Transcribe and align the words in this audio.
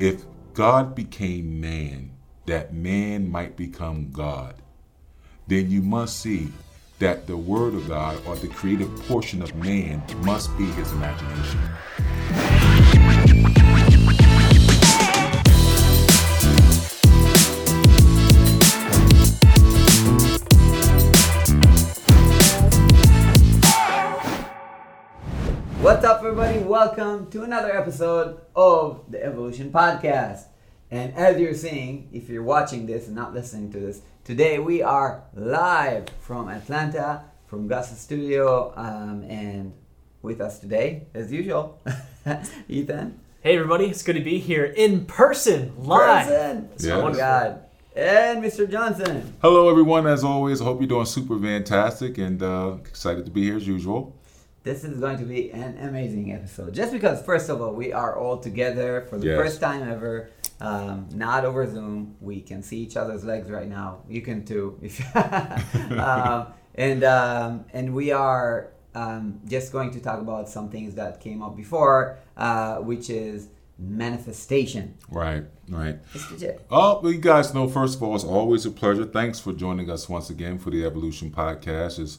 if 0.00 0.24
God 0.54 0.94
became 0.94 1.60
man, 1.60 2.12
that 2.46 2.72
man 2.72 3.30
might 3.30 3.54
become 3.54 4.10
God, 4.10 4.54
then 5.46 5.70
you 5.70 5.82
must 5.82 6.20
see 6.20 6.48
that 6.98 7.26
the 7.26 7.36
Word 7.36 7.74
of 7.74 7.86
God 7.86 8.18
or 8.26 8.34
the 8.36 8.48
creative 8.48 8.94
portion 9.06 9.42
of 9.42 9.54
man 9.54 10.02
must 10.24 10.56
be 10.56 10.64
his 10.64 10.90
imagination. 10.92 12.59
Welcome 26.70 27.28
to 27.32 27.42
another 27.42 27.76
episode 27.76 28.42
of 28.54 29.02
the 29.10 29.20
Evolution 29.20 29.72
Podcast. 29.72 30.44
And 30.92 31.12
as 31.16 31.36
you're 31.40 31.52
seeing, 31.52 32.08
if 32.12 32.28
you're 32.28 32.44
watching 32.44 32.86
this 32.86 33.08
and 33.08 33.16
not 33.16 33.34
listening 33.34 33.72
to 33.72 33.80
this, 33.80 34.02
today 34.22 34.60
we 34.60 34.80
are 34.80 35.24
live 35.34 36.06
from 36.20 36.48
Atlanta, 36.48 37.24
from 37.48 37.66
Gus's 37.66 37.98
studio, 37.98 38.72
um, 38.76 39.24
and 39.24 39.72
with 40.22 40.40
us 40.40 40.60
today, 40.60 41.08
as 41.12 41.32
usual, 41.32 41.76
Ethan. 42.68 43.18
Hey 43.40 43.56
everybody, 43.56 43.86
it's 43.86 44.04
good 44.04 44.14
to 44.14 44.20
be 44.20 44.38
here 44.38 44.66
in 44.66 45.06
person, 45.06 45.72
live. 45.76 46.28
Person. 46.28 46.70
Yeah. 46.78 46.94
Oh 46.98 47.10
my 47.10 47.16
God. 47.16 47.64
And 47.96 48.44
Mr. 48.44 48.70
Johnson. 48.70 49.34
Hello, 49.42 49.68
everyone. 49.68 50.06
As 50.06 50.22
always, 50.22 50.60
I 50.60 50.66
hope 50.66 50.80
you're 50.80 50.86
doing 50.86 51.04
super 51.04 51.36
fantastic 51.36 52.16
and 52.18 52.40
uh, 52.40 52.76
excited 52.78 53.24
to 53.24 53.32
be 53.32 53.42
here 53.42 53.56
as 53.56 53.66
usual. 53.66 54.16
This 54.62 54.84
is 54.84 55.00
going 55.00 55.16
to 55.18 55.24
be 55.24 55.50
an 55.52 55.78
amazing 55.88 56.32
episode. 56.32 56.74
Just 56.74 56.92
because, 56.92 57.22
first 57.22 57.48
of 57.48 57.62
all, 57.62 57.72
we 57.72 57.92
are 57.94 58.18
all 58.18 58.36
together 58.38 59.06
for 59.08 59.18
the 59.18 59.28
Yes. 59.28 59.38
first 59.38 59.60
time 59.60 59.88
ever, 59.88 60.28
um, 60.60 61.08
not 61.14 61.46
over 61.46 61.66
Zoom. 61.66 62.16
We 62.20 62.42
can 62.42 62.62
see 62.62 62.78
each 62.78 62.96
other's 62.96 63.24
legs 63.24 63.50
right 63.50 63.68
now. 63.68 64.00
You 64.08 64.20
can 64.20 64.44
too. 64.44 64.78
If 64.82 65.00
um, 65.96 66.48
and 66.74 67.04
um, 67.04 67.64
and 67.72 67.94
we 67.94 68.12
are 68.12 68.68
um, 68.94 69.40
just 69.46 69.72
going 69.72 69.92
to 69.92 70.00
talk 70.00 70.20
about 70.20 70.48
some 70.48 70.68
things 70.68 70.94
that 70.96 71.20
came 71.20 71.42
up 71.42 71.56
before, 71.56 72.18
uh, 72.36 72.76
which 72.76 73.08
is 73.08 73.48
manifestation. 73.78 74.94
Right, 75.10 75.44
right. 75.70 75.98
Oh, 76.70 77.00
well, 77.02 77.12
you 77.12 77.18
guys 77.18 77.54
know, 77.54 77.66
first 77.66 77.96
of 77.96 78.02
all, 78.02 78.14
it's 78.14 78.24
always 78.24 78.66
a 78.66 78.70
pleasure. 78.70 79.06
Thanks 79.06 79.40
for 79.40 79.54
joining 79.54 79.88
us 79.90 80.06
once 80.06 80.28
again 80.28 80.58
for 80.58 80.68
the 80.70 80.84
Evolution 80.84 81.30
Podcast. 81.30 81.98
As 81.98 82.18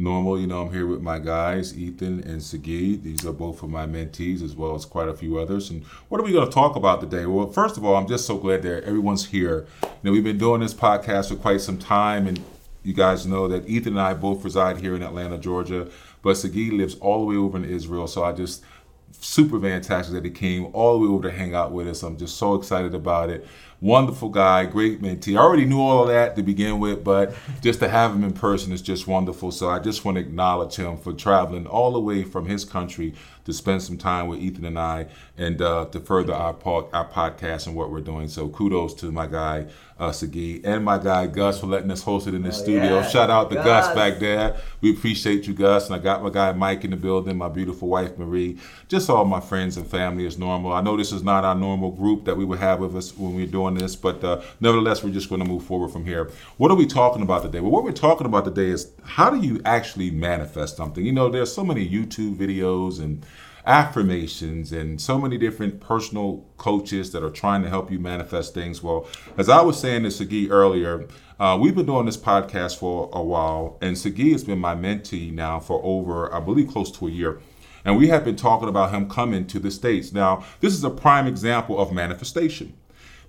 normal, 0.00 0.40
you 0.40 0.46
know, 0.46 0.62
I'm 0.62 0.72
here 0.72 0.86
with 0.86 1.02
my 1.02 1.18
guys, 1.18 1.76
Ethan 1.76 2.20
and 2.24 2.42
Sagi. 2.42 2.96
These 2.96 3.26
are 3.26 3.32
both 3.32 3.62
of 3.62 3.70
my 3.70 3.86
mentees, 3.86 4.42
as 4.42 4.56
well 4.56 4.74
as 4.74 4.84
quite 4.84 5.08
a 5.08 5.14
few 5.14 5.38
others. 5.38 5.70
And 5.70 5.84
what 6.08 6.20
are 6.20 6.24
we 6.24 6.32
going 6.32 6.48
to 6.48 6.52
talk 6.52 6.74
about 6.74 7.00
today? 7.00 7.26
Well, 7.26 7.50
first 7.50 7.76
of 7.76 7.84
all, 7.84 7.96
I'm 7.96 8.08
just 8.08 8.26
so 8.26 8.38
glad 8.38 8.62
that 8.62 8.84
everyone's 8.84 9.26
here. 9.26 9.66
You 9.82 9.88
know, 10.02 10.12
we've 10.12 10.24
been 10.24 10.38
doing 10.38 10.62
this 10.62 10.74
podcast 10.74 11.28
for 11.28 11.36
quite 11.36 11.60
some 11.60 11.78
time, 11.78 12.26
and 12.26 12.42
you 12.82 12.94
guys 12.94 13.26
know 13.26 13.46
that 13.48 13.68
Ethan 13.68 13.92
and 13.92 14.00
I 14.00 14.14
both 14.14 14.42
reside 14.42 14.78
here 14.78 14.96
in 14.96 15.02
Atlanta, 15.02 15.38
Georgia, 15.38 15.90
but 16.22 16.36
Sagi 16.36 16.70
lives 16.70 16.94
all 16.96 17.20
the 17.20 17.26
way 17.26 17.36
over 17.36 17.58
in 17.58 17.64
Israel. 17.64 18.06
So 18.06 18.24
I 18.24 18.32
just 18.32 18.64
super 19.12 19.60
fantastic 19.60 20.14
that 20.14 20.24
he 20.24 20.30
came 20.30 20.66
all 20.72 20.94
the 20.94 21.06
way 21.06 21.12
over 21.12 21.30
to 21.30 21.36
hang 21.36 21.54
out 21.54 21.72
with 21.72 21.88
us. 21.88 22.02
I'm 22.02 22.16
just 22.16 22.36
so 22.38 22.54
excited 22.54 22.94
about 22.94 23.28
it. 23.28 23.46
Wonderful 23.82 24.28
guy, 24.28 24.66
great 24.66 25.00
mentee. 25.00 25.34
I 25.36 25.40
already 25.40 25.64
knew 25.64 25.80
all 25.80 26.02
of 26.02 26.08
that 26.08 26.36
to 26.36 26.42
begin 26.42 26.78
with, 26.80 27.02
but 27.02 27.34
just 27.62 27.80
to 27.80 27.88
have 27.88 28.14
him 28.14 28.22
in 28.24 28.34
person 28.34 28.72
is 28.72 28.82
just 28.82 29.06
wonderful. 29.06 29.50
So 29.52 29.70
I 29.70 29.78
just 29.78 30.04
want 30.04 30.16
to 30.16 30.20
acknowledge 30.20 30.76
him 30.76 30.98
for 30.98 31.14
traveling 31.14 31.66
all 31.66 31.92
the 31.92 32.00
way 32.00 32.22
from 32.22 32.44
his 32.44 32.66
country 32.66 33.14
to 33.46 33.54
spend 33.54 33.82
some 33.82 33.96
time 33.96 34.26
with 34.26 34.38
Ethan 34.38 34.66
and 34.66 34.78
I 34.78 35.06
and 35.38 35.62
uh, 35.62 35.86
to 35.86 35.98
further 36.00 36.34
our, 36.34 36.52
po- 36.52 36.90
our 36.92 37.08
podcast 37.08 37.66
and 37.66 37.74
what 37.74 37.90
we're 37.90 38.02
doing. 38.02 38.28
So 38.28 38.50
kudos 38.50 38.92
to 38.96 39.10
my 39.10 39.26
guy, 39.26 39.66
uh, 39.98 40.12
Sagi, 40.12 40.60
and 40.62 40.84
my 40.84 40.98
guy, 40.98 41.26
Gus, 41.26 41.58
for 41.58 41.66
letting 41.66 41.90
us 41.90 42.02
host 42.02 42.26
it 42.26 42.34
in 42.34 42.42
the 42.42 42.50
Oh, 42.50 42.52
studio. 42.52 42.96
yeah. 42.96 43.08
Shout 43.08 43.30
out 43.30 43.48
to 43.48 43.54
Gus 43.56 43.64
Gus. 43.86 43.94
back 43.94 44.18
there. 44.20 44.56
We 44.82 44.90
appreciate 44.92 45.46
you, 45.46 45.54
Gus. 45.54 45.86
And 45.86 45.94
I 45.94 45.98
got 46.00 46.22
my 46.22 46.28
guy 46.28 46.52
Mike 46.52 46.84
in 46.84 46.90
the 46.90 46.96
building, 46.98 47.38
my 47.38 47.48
beautiful 47.48 47.88
wife 47.88 48.18
Marie, 48.18 48.58
just 48.88 49.08
all 49.08 49.24
my 49.24 49.40
friends 49.40 49.78
and 49.78 49.86
family 49.86 50.26
as 50.26 50.36
normal. 50.36 50.74
I 50.74 50.82
know 50.82 50.98
this 50.98 51.10
is 51.10 51.22
not 51.22 51.42
our 51.46 51.54
normal 51.54 51.92
group 51.92 52.26
that 52.26 52.36
we 52.36 52.44
would 52.44 52.58
have 52.58 52.78
with 52.78 52.94
us 52.94 53.16
when 53.16 53.34
we're 53.34 53.46
doing 53.46 53.69
this, 53.74 53.96
but 53.96 54.22
uh, 54.24 54.42
nevertheless, 54.60 55.02
we're 55.02 55.10
just 55.10 55.28
going 55.28 55.42
to 55.42 55.48
move 55.48 55.64
forward 55.64 55.90
from 55.90 56.04
here. 56.04 56.30
What 56.56 56.70
are 56.70 56.76
we 56.76 56.86
talking 56.86 57.22
about 57.22 57.42
today? 57.42 57.60
Well, 57.60 57.70
what 57.70 57.84
we're 57.84 57.92
talking 57.92 58.26
about 58.26 58.44
today 58.44 58.68
is 58.68 58.92
how 59.04 59.30
do 59.30 59.38
you 59.38 59.60
actually 59.64 60.10
manifest 60.10 60.76
something? 60.76 61.04
You 61.04 61.12
know, 61.12 61.28
there's 61.28 61.52
so 61.52 61.64
many 61.64 61.88
YouTube 61.88 62.36
videos 62.36 63.00
and 63.00 63.24
affirmations 63.66 64.72
and 64.72 65.00
so 65.00 65.18
many 65.18 65.36
different 65.36 65.80
personal 65.80 66.44
coaches 66.56 67.12
that 67.12 67.22
are 67.22 67.30
trying 67.30 67.62
to 67.62 67.68
help 67.68 67.90
you 67.90 67.98
manifest 67.98 68.54
things. 68.54 68.82
Well, 68.82 69.06
as 69.36 69.48
I 69.48 69.60
was 69.60 69.78
saying 69.78 70.04
to 70.04 70.10
Sagi 70.10 70.50
earlier, 70.50 71.06
uh, 71.38 71.58
we've 71.60 71.74
been 71.74 71.86
doing 71.86 72.06
this 72.06 72.16
podcast 72.16 72.78
for 72.78 73.08
a 73.12 73.22
while, 73.22 73.78
and 73.80 73.96
Sagi 73.96 74.32
has 74.32 74.44
been 74.44 74.58
my 74.58 74.74
mentee 74.74 75.32
now 75.32 75.60
for 75.60 75.80
over, 75.82 76.32
I 76.34 76.40
believe, 76.40 76.68
close 76.68 76.90
to 76.98 77.06
a 77.06 77.10
year. 77.10 77.40
And 77.84 77.96
we 77.96 78.08
have 78.08 78.24
been 78.24 78.36
talking 78.36 78.68
about 78.68 78.92
him 78.92 79.08
coming 79.08 79.46
to 79.46 79.58
the 79.58 79.70
States. 79.70 80.12
Now, 80.12 80.44
this 80.60 80.74
is 80.74 80.84
a 80.84 80.90
prime 80.90 81.26
example 81.26 81.78
of 81.78 81.92
manifestation. 81.92 82.74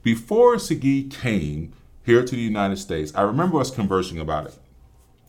Before 0.03 0.57
Sagi 0.57 1.03
came 1.03 1.73
here 2.03 2.25
to 2.25 2.35
the 2.35 2.41
United 2.41 2.77
States, 2.77 3.13
I 3.13 3.21
remember 3.21 3.59
us 3.59 3.69
conversing 3.69 4.17
about 4.17 4.47
it. 4.47 4.57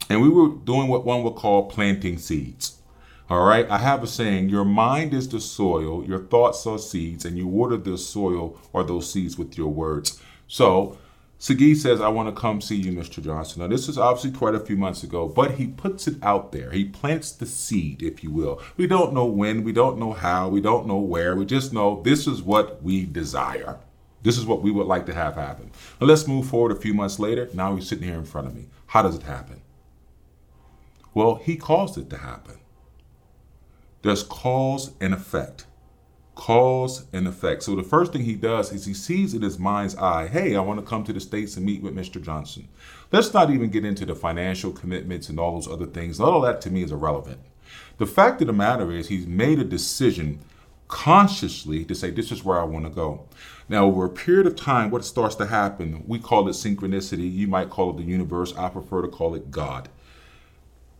And 0.08 0.22
we 0.22 0.30
were 0.30 0.48
doing 0.48 0.88
what 0.88 1.04
one 1.04 1.22
would 1.22 1.34
call 1.34 1.68
planting 1.68 2.16
seeds. 2.16 2.78
All 3.28 3.44
right, 3.44 3.70
I 3.70 3.76
have 3.78 4.02
a 4.02 4.06
saying 4.06 4.48
your 4.48 4.64
mind 4.64 5.12
is 5.12 5.28
the 5.28 5.40
soil, 5.40 6.02
your 6.06 6.20
thoughts 6.20 6.66
are 6.66 6.78
seeds, 6.78 7.26
and 7.26 7.36
you 7.36 7.46
water 7.46 7.76
the 7.76 7.98
soil 7.98 8.58
or 8.72 8.82
those 8.82 9.12
seeds 9.12 9.36
with 9.36 9.58
your 9.58 9.68
words. 9.68 10.22
So, 10.48 10.96
Sagi 11.38 11.74
says, 11.74 12.00
I 12.00 12.08
want 12.08 12.34
to 12.34 12.40
come 12.40 12.62
see 12.62 12.76
you, 12.76 12.92
Mr. 12.92 13.22
Johnson. 13.22 13.60
Now, 13.60 13.68
this 13.68 13.90
is 13.90 13.98
obviously 13.98 14.30
quite 14.30 14.54
a 14.54 14.60
few 14.60 14.76
months 14.78 15.02
ago, 15.02 15.28
but 15.28 15.52
he 15.52 15.66
puts 15.66 16.08
it 16.08 16.16
out 16.22 16.52
there. 16.52 16.70
He 16.70 16.86
plants 16.86 17.32
the 17.32 17.46
seed, 17.46 18.02
if 18.02 18.24
you 18.24 18.30
will. 18.30 18.62
We 18.78 18.86
don't 18.86 19.12
know 19.12 19.26
when, 19.26 19.64
we 19.64 19.72
don't 19.72 19.98
know 19.98 20.12
how, 20.12 20.48
we 20.48 20.62
don't 20.62 20.86
know 20.86 20.98
where. 20.98 21.36
We 21.36 21.44
just 21.44 21.74
know 21.74 22.00
this 22.02 22.26
is 22.26 22.40
what 22.42 22.82
we 22.82 23.04
desire. 23.04 23.78
This 24.22 24.38
is 24.38 24.46
what 24.46 24.62
we 24.62 24.70
would 24.70 24.86
like 24.86 25.06
to 25.06 25.14
have 25.14 25.34
happen. 25.34 25.70
Now, 26.00 26.06
let's 26.06 26.28
move 26.28 26.46
forward 26.46 26.72
a 26.72 26.80
few 26.80 26.94
months 26.94 27.18
later. 27.18 27.48
Now 27.54 27.74
he's 27.74 27.88
sitting 27.88 28.04
here 28.04 28.16
in 28.16 28.24
front 28.24 28.46
of 28.46 28.54
me. 28.54 28.66
How 28.86 29.02
does 29.02 29.16
it 29.16 29.24
happen? 29.24 29.62
Well, 31.14 31.36
he 31.36 31.56
caused 31.56 31.98
it 31.98 32.08
to 32.10 32.18
happen. 32.18 32.58
There's 34.02 34.22
cause 34.22 34.92
and 35.00 35.12
effect. 35.12 35.66
Cause 36.34 37.04
and 37.12 37.28
effect. 37.28 37.62
So 37.62 37.76
the 37.76 37.82
first 37.82 38.12
thing 38.12 38.22
he 38.22 38.34
does 38.34 38.72
is 38.72 38.86
he 38.86 38.94
sees 38.94 39.34
in 39.34 39.42
his 39.42 39.58
mind's 39.58 39.96
eye, 39.96 40.28
hey, 40.28 40.56
I 40.56 40.60
want 40.60 40.80
to 40.80 40.86
come 40.86 41.04
to 41.04 41.12
the 41.12 41.20
States 41.20 41.56
and 41.56 41.66
meet 41.66 41.82
with 41.82 41.94
Mr. 41.94 42.22
Johnson. 42.22 42.68
Let's 43.12 43.34
not 43.34 43.50
even 43.50 43.70
get 43.70 43.84
into 43.84 44.06
the 44.06 44.14
financial 44.14 44.72
commitments 44.72 45.28
and 45.28 45.38
all 45.38 45.54
those 45.54 45.68
other 45.68 45.86
things. 45.86 46.18
All 46.20 46.36
of 46.36 46.42
that 46.50 46.60
to 46.62 46.70
me 46.70 46.82
is 46.82 46.92
irrelevant. 46.92 47.40
The 47.98 48.06
fact 48.06 48.40
of 48.40 48.46
the 48.46 48.52
matter 48.52 48.90
is 48.90 49.08
he's 49.08 49.26
made 49.26 49.58
a 49.58 49.64
decision 49.64 50.40
consciously 50.92 51.84
to 51.86 51.94
say, 51.94 52.10
this 52.10 52.30
is 52.30 52.44
where 52.44 52.60
I 52.60 52.64
want 52.64 52.84
to 52.84 52.90
go. 52.90 53.26
Now, 53.68 53.86
over 53.86 54.04
a 54.04 54.10
period 54.10 54.46
of 54.46 54.56
time, 54.56 54.90
what 54.90 55.04
starts 55.04 55.34
to 55.36 55.46
happen, 55.46 56.04
we 56.06 56.18
call 56.18 56.48
it 56.48 56.52
synchronicity. 56.52 57.32
You 57.32 57.48
might 57.48 57.70
call 57.70 57.90
it 57.90 57.96
the 57.96 58.02
universe. 58.02 58.54
I 58.56 58.68
prefer 58.68 59.02
to 59.02 59.08
call 59.08 59.34
it 59.34 59.50
God 59.50 59.88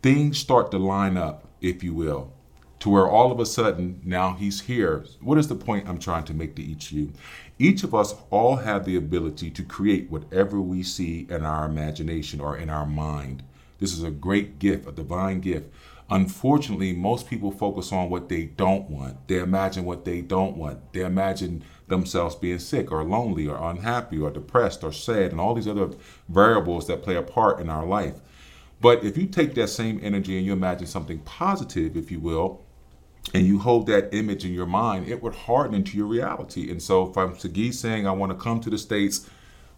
things 0.03 0.36
start 0.36 0.70
to 0.72 0.78
line 0.78 1.16
up, 1.16 1.47
if 1.60 1.82
you 1.82 1.94
will, 1.94 2.32
to 2.80 2.91
where 2.91 3.08
all 3.08 3.30
of 3.30 3.38
a 3.38 3.47
sudden 3.47 4.00
now 4.04 4.34
he's 4.34 4.62
here. 4.62 5.04
What 5.20 5.38
is 5.38 5.48
the 5.48 5.54
point 5.54 5.88
I'm 5.88 5.98
trying 5.98 6.24
to 6.24 6.34
make 6.34 6.56
to 6.56 6.62
each 6.62 6.91
of 6.91 6.98
you? 6.98 7.12
Each 7.59 7.84
of 7.84 7.94
us 7.94 8.16
all 8.30 8.56
have 8.56 8.84
the 8.84 8.97
ability 8.97 9.50
to 9.53 9.62
create 9.62 10.10
whatever 10.10 10.60
we 10.60 10.82
see 10.82 11.26
in 11.30 11.44
our 11.44 11.64
imagination 11.64 12.41
or 12.41 12.56
in 12.56 12.69
our 12.69 12.86
mind. 12.86 13.44
This 13.78 13.92
is 13.92 14.03
a 14.03 14.10
great 14.10 14.59
gift, 14.59 14.88
a 14.88 14.92
divine 14.92 15.41
gift. 15.41 15.72
Unfortunately, 16.12 16.92
most 16.92 17.26
people 17.26 17.50
focus 17.50 17.90
on 17.90 18.10
what 18.10 18.28
they 18.28 18.44
don't 18.44 18.90
want. 18.90 19.26
They 19.28 19.38
imagine 19.38 19.86
what 19.86 20.04
they 20.04 20.20
don't 20.20 20.58
want. 20.58 20.92
They 20.92 21.06
imagine 21.06 21.64
themselves 21.88 22.34
being 22.34 22.59
sick 22.59 22.92
or 22.92 23.03
lonely 23.03 23.48
or 23.48 23.56
unhappy 23.56 24.18
or 24.18 24.30
depressed 24.30 24.84
or 24.84 24.92
sad 24.92 25.30
and 25.30 25.41
all 25.41 25.54
these 25.54 25.66
other 25.66 25.88
variables 26.28 26.86
that 26.86 27.03
play 27.03 27.16
a 27.16 27.22
part 27.22 27.60
in 27.60 27.70
our 27.70 27.86
life. 27.86 28.16
But 28.78 29.03
if 29.03 29.16
you 29.16 29.26
take 29.26 29.54
that 29.54 29.68
same 29.68 30.00
energy 30.03 30.36
and 30.36 30.44
you 30.44 30.53
imagine 30.53 30.86
something 30.86 31.20
positive, 31.20 31.97
if 31.97 32.10
you 32.10 32.20
will, 32.20 32.60
and 33.32 33.47
you 33.47 33.60
hold 33.60 33.86
that 33.86 34.12
image 34.12 34.44
in 34.44 34.53
your 34.53 34.66
mind, 34.66 35.08
it 35.08 35.22
would 35.22 35.34
harden 35.34 35.74
into 35.74 35.97
your 35.97 36.06
reality. 36.06 36.70
And 36.70 36.82
so 36.82 37.08
if 37.08 37.16
I'm 37.16 37.38
Sagi 37.38 37.72
saying, 37.72 38.06
I 38.06 38.12
want 38.12 38.32
to 38.32 38.36
come 38.36 38.60
to 38.60 38.68
the 38.68 38.76
States 38.76 39.30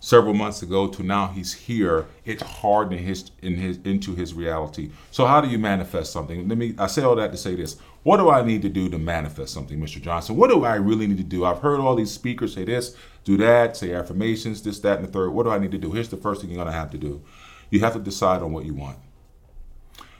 several 0.04 0.34
months 0.34 0.60
ago 0.60 0.86
to 0.86 1.02
now 1.02 1.28
he's 1.28 1.54
here, 1.54 2.06
it 2.26 2.42
hardened 2.42 3.00
his 3.00 3.30
in 3.40 3.54
his 3.54 3.78
into 3.84 4.14
his 4.14 4.34
reality. 4.34 4.90
So 5.10 5.24
how 5.24 5.40
do 5.40 5.48
you 5.48 5.58
manifest 5.58 6.12
something? 6.12 6.46
Let 6.46 6.58
me 6.58 6.74
I 6.78 6.88
say 6.88 7.02
all 7.02 7.16
that 7.16 7.32
to 7.32 7.38
say 7.38 7.54
this. 7.54 7.78
What 8.02 8.18
do 8.18 8.28
I 8.28 8.44
need 8.44 8.60
to 8.62 8.68
do 8.68 8.90
to 8.90 8.98
manifest 8.98 9.54
something, 9.54 9.80
Mr. 9.80 10.02
Johnson? 10.02 10.36
What 10.36 10.50
do 10.50 10.62
I 10.62 10.74
really 10.74 11.06
need 11.06 11.16
to 11.16 11.24
do? 11.24 11.46
I've 11.46 11.60
heard 11.60 11.80
all 11.80 11.96
these 11.96 12.10
speakers 12.10 12.52
say 12.54 12.64
this, 12.64 12.94
do 13.24 13.38
that, 13.38 13.78
say 13.78 13.94
affirmations, 13.94 14.60
this, 14.60 14.78
that, 14.80 14.98
and 14.98 15.08
the 15.08 15.10
third. 15.10 15.30
What 15.30 15.44
do 15.44 15.50
I 15.50 15.58
need 15.58 15.70
to 15.70 15.78
do? 15.78 15.92
Here's 15.92 16.10
the 16.10 16.18
first 16.18 16.42
thing 16.42 16.50
you're 16.50 16.62
gonna 16.62 16.76
have 16.76 16.90
to 16.90 16.98
do. 16.98 17.22
You 17.70 17.80
have 17.80 17.94
to 17.94 17.98
decide 17.98 18.42
on 18.42 18.52
what 18.52 18.66
you 18.66 18.74
want. 18.74 18.98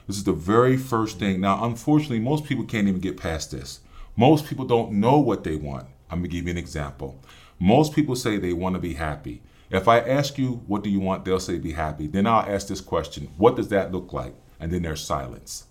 This 0.07 0.17
is 0.17 0.23
the 0.23 0.33
very 0.33 0.77
first 0.77 1.19
thing. 1.19 1.41
Now, 1.41 1.63
unfortunately, 1.63 2.19
most 2.19 2.45
people 2.45 2.65
can't 2.65 2.87
even 2.87 3.01
get 3.01 3.17
past 3.17 3.51
this. 3.51 3.81
Most 4.17 4.47
people 4.47 4.65
don't 4.65 4.93
know 4.93 5.19
what 5.19 5.43
they 5.43 5.55
want. 5.55 5.85
I'm 6.09 6.19
gonna 6.19 6.29
give 6.29 6.45
you 6.45 6.51
an 6.51 6.57
example. 6.57 7.21
Most 7.59 7.93
people 7.93 8.15
say 8.15 8.37
they 8.37 8.51
want 8.51 8.73
to 8.73 8.81
be 8.81 8.95
happy. 8.95 9.43
If 9.69 9.87
I 9.87 9.99
ask 9.99 10.37
you, 10.37 10.63
what 10.67 10.83
do 10.83 10.89
you 10.89 10.99
want? 10.99 11.25
They'll 11.25 11.39
say, 11.39 11.57
be 11.57 11.71
happy. 11.71 12.07
Then 12.07 12.27
I'll 12.27 12.45
ask 12.47 12.67
this 12.67 12.81
question, 12.81 13.29
what 13.37 13.55
does 13.55 13.69
that 13.69 13.91
look 13.91 14.13
like? 14.13 14.35
And 14.59 14.71
then 14.71 14.83
there's 14.83 15.03
silence. 15.03 15.65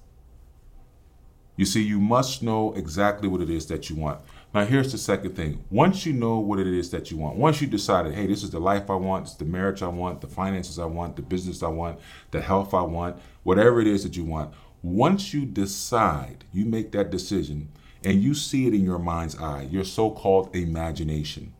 You 1.57 1.65
see, 1.65 1.83
you 1.83 2.01
must 2.01 2.43
know 2.43 2.73
exactly 2.73 3.29
what 3.29 3.41
it 3.41 3.49
is 3.49 3.67
that 3.67 3.89
you 3.89 3.97
want. 3.97 4.21
Now, 4.53 4.65
here's 4.65 4.91
the 4.91 4.99
second 4.99 5.37
thing. 5.37 5.65
Once 5.71 6.05
you 6.05 6.13
know 6.13 6.39
what 6.39 6.59
it 6.59 6.67
is 6.67 6.91
that 6.91 7.11
you 7.11 7.17
want, 7.17 7.37
once 7.37 7.61
you 7.61 7.67
decided, 7.67 8.15
hey, 8.15 8.27
this 8.27 8.43
is 8.43 8.51
the 8.51 8.59
life 8.59 8.91
I 8.91 8.95
want, 8.95 9.27
it's 9.27 9.35
the 9.35 9.45
marriage 9.45 9.83
I 9.83 9.89
want, 9.89 10.21
the 10.21 10.27
finances 10.27 10.79
I 10.79 10.85
want, 10.85 11.17
the 11.17 11.23
business 11.23 11.63
I 11.63 11.69
want, 11.69 11.99
the 12.31 12.41
health 12.41 12.75
I 12.75 12.83
want, 12.83 13.17
whatever 13.45 13.81
it 13.81 13.87
is 13.87 14.03
that 14.03 14.17
you 14.17 14.25
want, 14.25 14.53
once 14.83 15.33
you 15.33 15.45
decide, 15.45 16.45
you 16.53 16.65
make 16.67 16.93
that 16.93 17.11
decision, 17.11 17.71
and 18.05 18.23
you 18.23 18.35
see 18.35 18.67
it 18.67 18.75
in 18.75 18.85
your 18.85 18.99
mind's 18.99 19.39
eye, 19.39 19.63
your 19.71 19.85
so 19.85 20.11
called 20.11 20.55
imagination. 20.55 21.55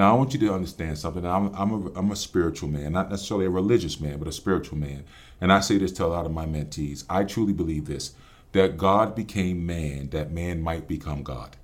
Now, 0.00 0.14
I 0.14 0.16
want 0.16 0.32
you 0.32 0.40
to 0.40 0.54
understand 0.54 0.96
something. 0.96 1.26
I'm, 1.26 1.54
I'm, 1.54 1.72
a, 1.72 1.92
I'm 1.94 2.10
a 2.10 2.16
spiritual 2.16 2.70
man, 2.70 2.92
not 2.92 3.10
necessarily 3.10 3.44
a 3.44 3.50
religious 3.50 4.00
man, 4.00 4.18
but 4.18 4.28
a 4.28 4.32
spiritual 4.32 4.78
man. 4.78 5.04
And 5.42 5.52
I 5.52 5.60
say 5.60 5.76
this 5.76 5.92
to 5.92 6.06
a 6.06 6.08
lot 6.08 6.24
of 6.24 6.32
my 6.32 6.46
mentees. 6.46 7.04
I 7.10 7.24
truly 7.24 7.52
believe 7.52 7.84
this 7.84 8.14
that 8.52 8.78
God 8.78 9.14
became 9.14 9.66
man, 9.66 10.08
that 10.08 10.32
man 10.32 10.62
might 10.62 10.88
become 10.88 11.22
God. 11.22 11.58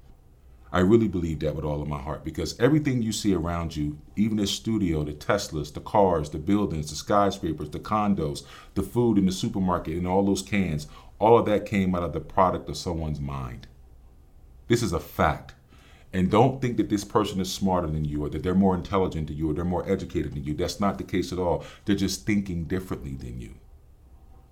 I 0.70 0.80
really 0.80 1.08
believe 1.08 1.40
that 1.40 1.56
with 1.56 1.64
all 1.64 1.80
of 1.80 1.88
my 1.88 1.98
heart 1.98 2.26
because 2.26 2.60
everything 2.60 3.00
you 3.00 3.10
see 3.10 3.34
around 3.34 3.74
you, 3.74 3.96
even 4.16 4.36
this 4.36 4.50
studio, 4.50 5.02
the 5.02 5.14
Teslas, 5.14 5.72
the 5.72 5.80
cars, 5.80 6.28
the 6.28 6.38
buildings, 6.38 6.90
the 6.90 6.96
skyscrapers, 6.96 7.70
the 7.70 7.78
condos, 7.78 8.44
the 8.74 8.82
food 8.82 9.16
in 9.16 9.24
the 9.24 9.32
supermarket, 9.32 9.96
and 9.96 10.06
all 10.06 10.26
those 10.26 10.42
cans, 10.42 10.88
all 11.18 11.38
of 11.38 11.46
that 11.46 11.64
came 11.64 11.94
out 11.94 12.02
of 12.02 12.12
the 12.12 12.20
product 12.20 12.68
of 12.68 12.76
someone's 12.76 13.18
mind. 13.18 13.66
This 14.68 14.82
is 14.82 14.92
a 14.92 15.00
fact. 15.00 15.54
And 16.16 16.30
don't 16.30 16.62
think 16.62 16.78
that 16.78 16.88
this 16.88 17.04
person 17.04 17.42
is 17.42 17.52
smarter 17.52 17.88
than 17.88 18.06
you 18.06 18.24
or 18.24 18.30
that 18.30 18.42
they're 18.42 18.54
more 18.54 18.74
intelligent 18.74 19.26
than 19.26 19.36
you 19.36 19.50
or 19.50 19.52
they're 19.52 19.66
more 19.66 19.86
educated 19.86 20.32
than 20.32 20.44
you. 20.44 20.54
That's 20.54 20.80
not 20.80 20.96
the 20.96 21.04
case 21.04 21.30
at 21.30 21.38
all. 21.38 21.62
They're 21.84 21.94
just 21.94 22.24
thinking 22.24 22.64
differently 22.64 23.16
than 23.16 23.38
you. 23.38 23.56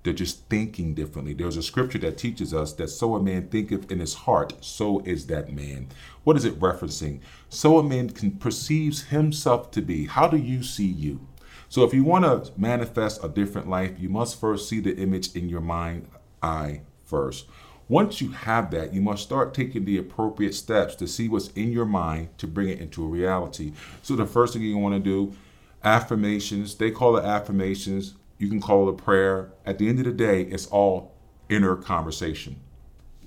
They're 0.02 0.12
just 0.12 0.46
thinking 0.50 0.92
differently. 0.92 1.32
There's 1.32 1.56
a 1.56 1.62
scripture 1.62 1.96
that 2.00 2.18
teaches 2.18 2.52
us 2.52 2.74
that 2.74 2.88
so 2.88 3.14
a 3.14 3.22
man 3.22 3.48
thinketh 3.48 3.90
in 3.90 4.00
his 4.00 4.12
heart, 4.12 4.62
so 4.62 4.98
is 5.06 5.26
that 5.28 5.54
man. 5.54 5.88
What 6.22 6.36
is 6.36 6.44
it 6.44 6.60
referencing? 6.60 7.20
So 7.48 7.78
a 7.78 7.82
man 7.82 8.10
can 8.10 8.32
perceives 8.32 9.04
himself 9.04 9.70
to 9.70 9.80
be. 9.80 10.04
How 10.04 10.28
do 10.28 10.36
you 10.36 10.62
see 10.62 10.84
you? 10.84 11.26
So 11.70 11.82
if 11.82 11.94
you 11.94 12.04
want 12.04 12.26
to 12.26 12.52
manifest 12.60 13.24
a 13.24 13.28
different 13.30 13.70
life, 13.70 13.92
you 13.98 14.10
must 14.10 14.38
first 14.38 14.68
see 14.68 14.80
the 14.80 14.94
image 14.98 15.34
in 15.34 15.48
your 15.48 15.62
mind 15.62 16.10
eye 16.42 16.82
first. 17.06 17.46
Once 17.88 18.20
you 18.20 18.30
have 18.30 18.70
that, 18.70 18.94
you 18.94 19.00
must 19.02 19.22
start 19.22 19.52
taking 19.52 19.84
the 19.84 19.98
appropriate 19.98 20.54
steps 20.54 20.94
to 20.94 21.06
see 21.06 21.28
what's 21.28 21.48
in 21.48 21.70
your 21.70 21.84
mind 21.84 22.28
to 22.38 22.46
bring 22.46 22.68
it 22.68 22.80
into 22.80 23.04
a 23.04 23.08
reality. 23.08 23.72
So 24.02 24.16
the 24.16 24.24
first 24.24 24.54
thing 24.54 24.62
you 24.62 24.78
want 24.78 24.94
to 24.94 25.00
do, 25.00 25.34
affirmations, 25.82 26.76
they 26.76 26.90
call 26.90 27.16
it 27.16 27.24
affirmations. 27.24 28.14
You 28.38 28.48
can 28.48 28.60
call 28.60 28.88
it 28.88 28.92
a 28.92 28.96
prayer. 28.96 29.52
At 29.66 29.78
the 29.78 29.88
end 29.88 29.98
of 29.98 30.06
the 30.06 30.12
day, 30.12 30.42
it's 30.42 30.66
all 30.66 31.14
inner 31.50 31.76
conversation. 31.76 32.58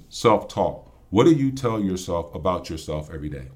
Self-talk. 0.09 0.91
What 1.11 1.25
do 1.25 1.33
you 1.33 1.51
tell 1.51 1.79
yourself 1.79 2.33
about 2.33 2.69
yourself 2.69 3.09
every 3.13 3.29
day? 3.29 3.49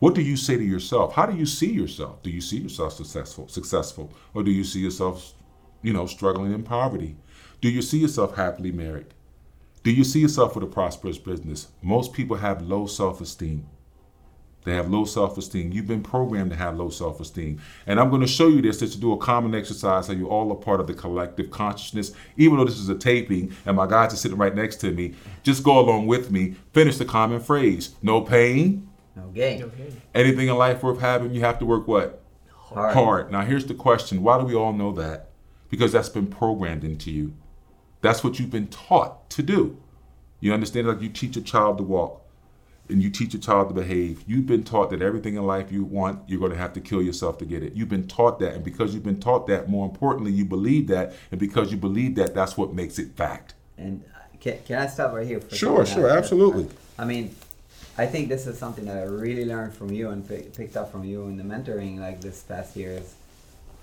What 0.00 0.14
do 0.14 0.20
you 0.20 0.36
say 0.36 0.56
to 0.56 0.64
yourself? 0.64 1.14
How 1.14 1.26
do 1.26 1.36
you 1.36 1.46
see 1.46 1.72
yourself? 1.72 2.22
Do 2.22 2.30
you 2.30 2.40
see 2.40 2.58
yourself 2.58 2.92
successful, 2.92 3.48
successful, 3.48 4.12
or 4.34 4.42
do 4.42 4.50
you 4.50 4.64
see 4.64 4.80
yourself, 4.80 5.32
you 5.80 5.92
know, 5.92 6.06
struggling 6.06 6.52
in 6.52 6.62
poverty? 6.62 7.16
Do 7.60 7.70
you 7.70 7.80
see 7.82 7.98
yourself 7.98 8.36
happily 8.36 8.72
married? 8.72 9.14
Do 9.82 9.90
you 9.90 10.04
see 10.04 10.20
yourself 10.20 10.54
with 10.54 10.64
a 10.64 10.68
prosperous 10.68 11.18
business? 11.18 11.68
Most 11.82 12.12
people 12.12 12.36
have 12.36 12.62
low 12.62 12.86
self 12.86 13.20
esteem. 13.20 13.66
They 14.64 14.74
have 14.74 14.88
low 14.88 15.04
self 15.04 15.36
esteem. 15.36 15.72
You've 15.72 15.88
been 15.88 16.04
programmed 16.04 16.50
to 16.52 16.56
have 16.56 16.76
low 16.76 16.88
self 16.88 17.20
esteem. 17.20 17.60
And 17.86 17.98
I'm 17.98 18.08
going 18.10 18.20
to 18.20 18.28
show 18.28 18.46
you 18.46 18.62
this 18.62 18.78
just 18.78 18.92
to 18.94 19.00
do 19.00 19.12
a 19.12 19.16
common 19.18 19.56
exercise 19.56 20.06
so 20.06 20.12
you 20.12 20.28
all 20.28 20.52
are 20.52 20.56
part 20.56 20.78
of 20.78 20.86
the 20.86 20.94
collective 20.94 21.50
consciousness. 21.50 22.12
Even 22.36 22.58
though 22.58 22.64
this 22.64 22.78
is 22.78 22.88
a 22.88 22.94
taping 22.94 23.52
and 23.66 23.76
my 23.76 23.88
guys 23.88 24.12
are 24.12 24.16
sitting 24.16 24.38
right 24.38 24.54
next 24.54 24.76
to 24.76 24.92
me, 24.92 25.14
just 25.42 25.64
go 25.64 25.80
along 25.80 26.06
with 26.06 26.30
me. 26.30 26.54
Finish 26.72 26.98
the 26.98 27.04
common 27.04 27.40
phrase 27.40 27.96
no 28.02 28.20
pain, 28.20 28.88
No 29.16 29.26
gain. 29.34 29.64
Okay. 29.64 29.92
anything 30.14 30.46
in 30.46 30.56
life 30.56 30.84
worth 30.84 31.00
having, 31.00 31.34
you 31.34 31.40
have 31.40 31.58
to 31.58 31.66
work 31.66 31.88
what? 31.88 32.22
Hard. 32.52 32.94
Hard. 32.94 33.32
Now, 33.32 33.40
here's 33.42 33.66
the 33.66 33.74
question 33.74 34.22
why 34.22 34.38
do 34.38 34.44
we 34.44 34.54
all 34.54 34.72
know 34.72 34.92
that? 34.92 35.30
Because 35.70 35.90
that's 35.90 36.08
been 36.08 36.28
programmed 36.28 36.84
into 36.84 37.10
you. 37.10 37.34
That's 38.02 38.22
what 38.22 38.38
you've 38.38 38.50
been 38.50 38.68
taught 38.68 39.30
to 39.30 39.42
do. 39.42 39.78
You 40.40 40.52
understand? 40.52 40.88
Like 40.88 41.00
you 41.00 41.08
teach 41.08 41.36
a 41.36 41.40
child 41.40 41.78
to 41.78 41.84
walk 41.84 42.22
and 42.88 43.02
you 43.02 43.10
teach 43.10 43.32
a 43.32 43.38
child 43.38 43.68
to 43.68 43.74
behave. 43.74 44.24
You've 44.26 44.46
been 44.46 44.64
taught 44.64 44.90
that 44.90 45.00
everything 45.00 45.36
in 45.36 45.46
life 45.46 45.72
you 45.72 45.84
want, 45.84 46.28
you're 46.28 46.40
going 46.40 46.52
to 46.52 46.58
have 46.58 46.72
to 46.74 46.80
kill 46.80 47.00
yourself 47.00 47.38
to 47.38 47.44
get 47.44 47.62
it. 47.62 47.74
You've 47.74 47.88
been 47.88 48.06
taught 48.06 48.38
that. 48.40 48.54
And 48.54 48.64
because 48.64 48.92
you've 48.92 49.04
been 49.04 49.20
taught 49.20 49.46
that, 49.46 49.68
more 49.68 49.88
importantly, 49.88 50.32
you 50.32 50.44
believe 50.44 50.88
that. 50.88 51.14
And 51.30 51.40
because 51.40 51.70
you 51.70 51.78
believe 51.78 52.16
that, 52.16 52.34
that's 52.34 52.56
what 52.56 52.74
makes 52.74 52.98
it 52.98 53.16
fact. 53.16 53.54
And 53.78 54.04
uh, 54.14 54.18
can, 54.40 54.58
can 54.64 54.78
I 54.78 54.86
stop 54.88 55.12
right 55.14 55.26
here? 55.26 55.40
For 55.40 55.54
Sure, 55.54 55.86
sure, 55.86 56.10
absolutely. 56.10 56.68
I 56.98 57.04
mean, 57.04 57.34
I 57.96 58.06
think 58.06 58.28
this 58.28 58.46
is 58.46 58.58
something 58.58 58.84
that 58.86 58.96
I 58.96 59.02
really 59.02 59.44
learned 59.44 59.74
from 59.74 59.92
you 59.92 60.10
and 60.10 60.26
pick, 60.26 60.54
picked 60.54 60.76
up 60.76 60.90
from 60.90 61.04
you 61.04 61.22
in 61.26 61.36
the 61.36 61.44
mentoring 61.44 61.98
like 61.98 62.20
this 62.20 62.42
past 62.42 62.76
year 62.76 62.92
is, 62.92 63.14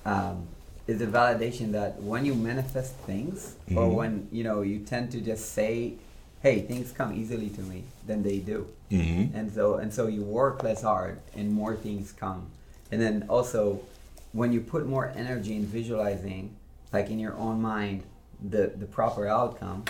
um, 0.05 0.47
is 0.89 1.01
a 1.01 1.07
validation 1.07 1.71
that 1.79 1.91
when 2.01 2.25
you 2.25 2.33
manifest 2.35 2.93
things 3.09 3.55
or 3.77 3.85
Mhm. 3.87 3.95
when 3.99 4.13
you 4.31 4.43
know 4.47 4.61
you 4.61 4.77
tend 4.93 5.05
to 5.15 5.19
just 5.31 5.43
say, 5.59 5.73
"Hey, 6.45 6.55
things 6.69 6.87
come 6.99 7.11
easily 7.21 7.49
to 7.57 7.61
me," 7.71 7.79
then 8.07 8.19
they 8.23 8.39
do. 8.53 8.59
Mm-hmm. 8.91 9.37
and 9.37 9.47
so 9.57 9.65
and 9.81 9.89
so 9.97 10.03
you 10.15 10.23
work 10.23 10.63
less 10.63 10.81
hard 10.81 11.15
and 11.37 11.45
more 11.61 11.75
things 11.85 12.05
come 12.23 12.41
and 12.91 12.99
then 12.99 13.15
also 13.35 13.61
when 14.39 14.49
you 14.55 14.61
put 14.73 14.83
more 14.95 15.05
energy 15.23 15.53
in 15.59 15.63
visualizing 15.79 16.43
like 16.95 17.07
in 17.13 17.19
your 17.25 17.35
own 17.45 17.57
mind 17.61 18.01
the 18.53 18.63
the 18.81 18.87
proper 18.97 19.23
outcome 19.39 19.81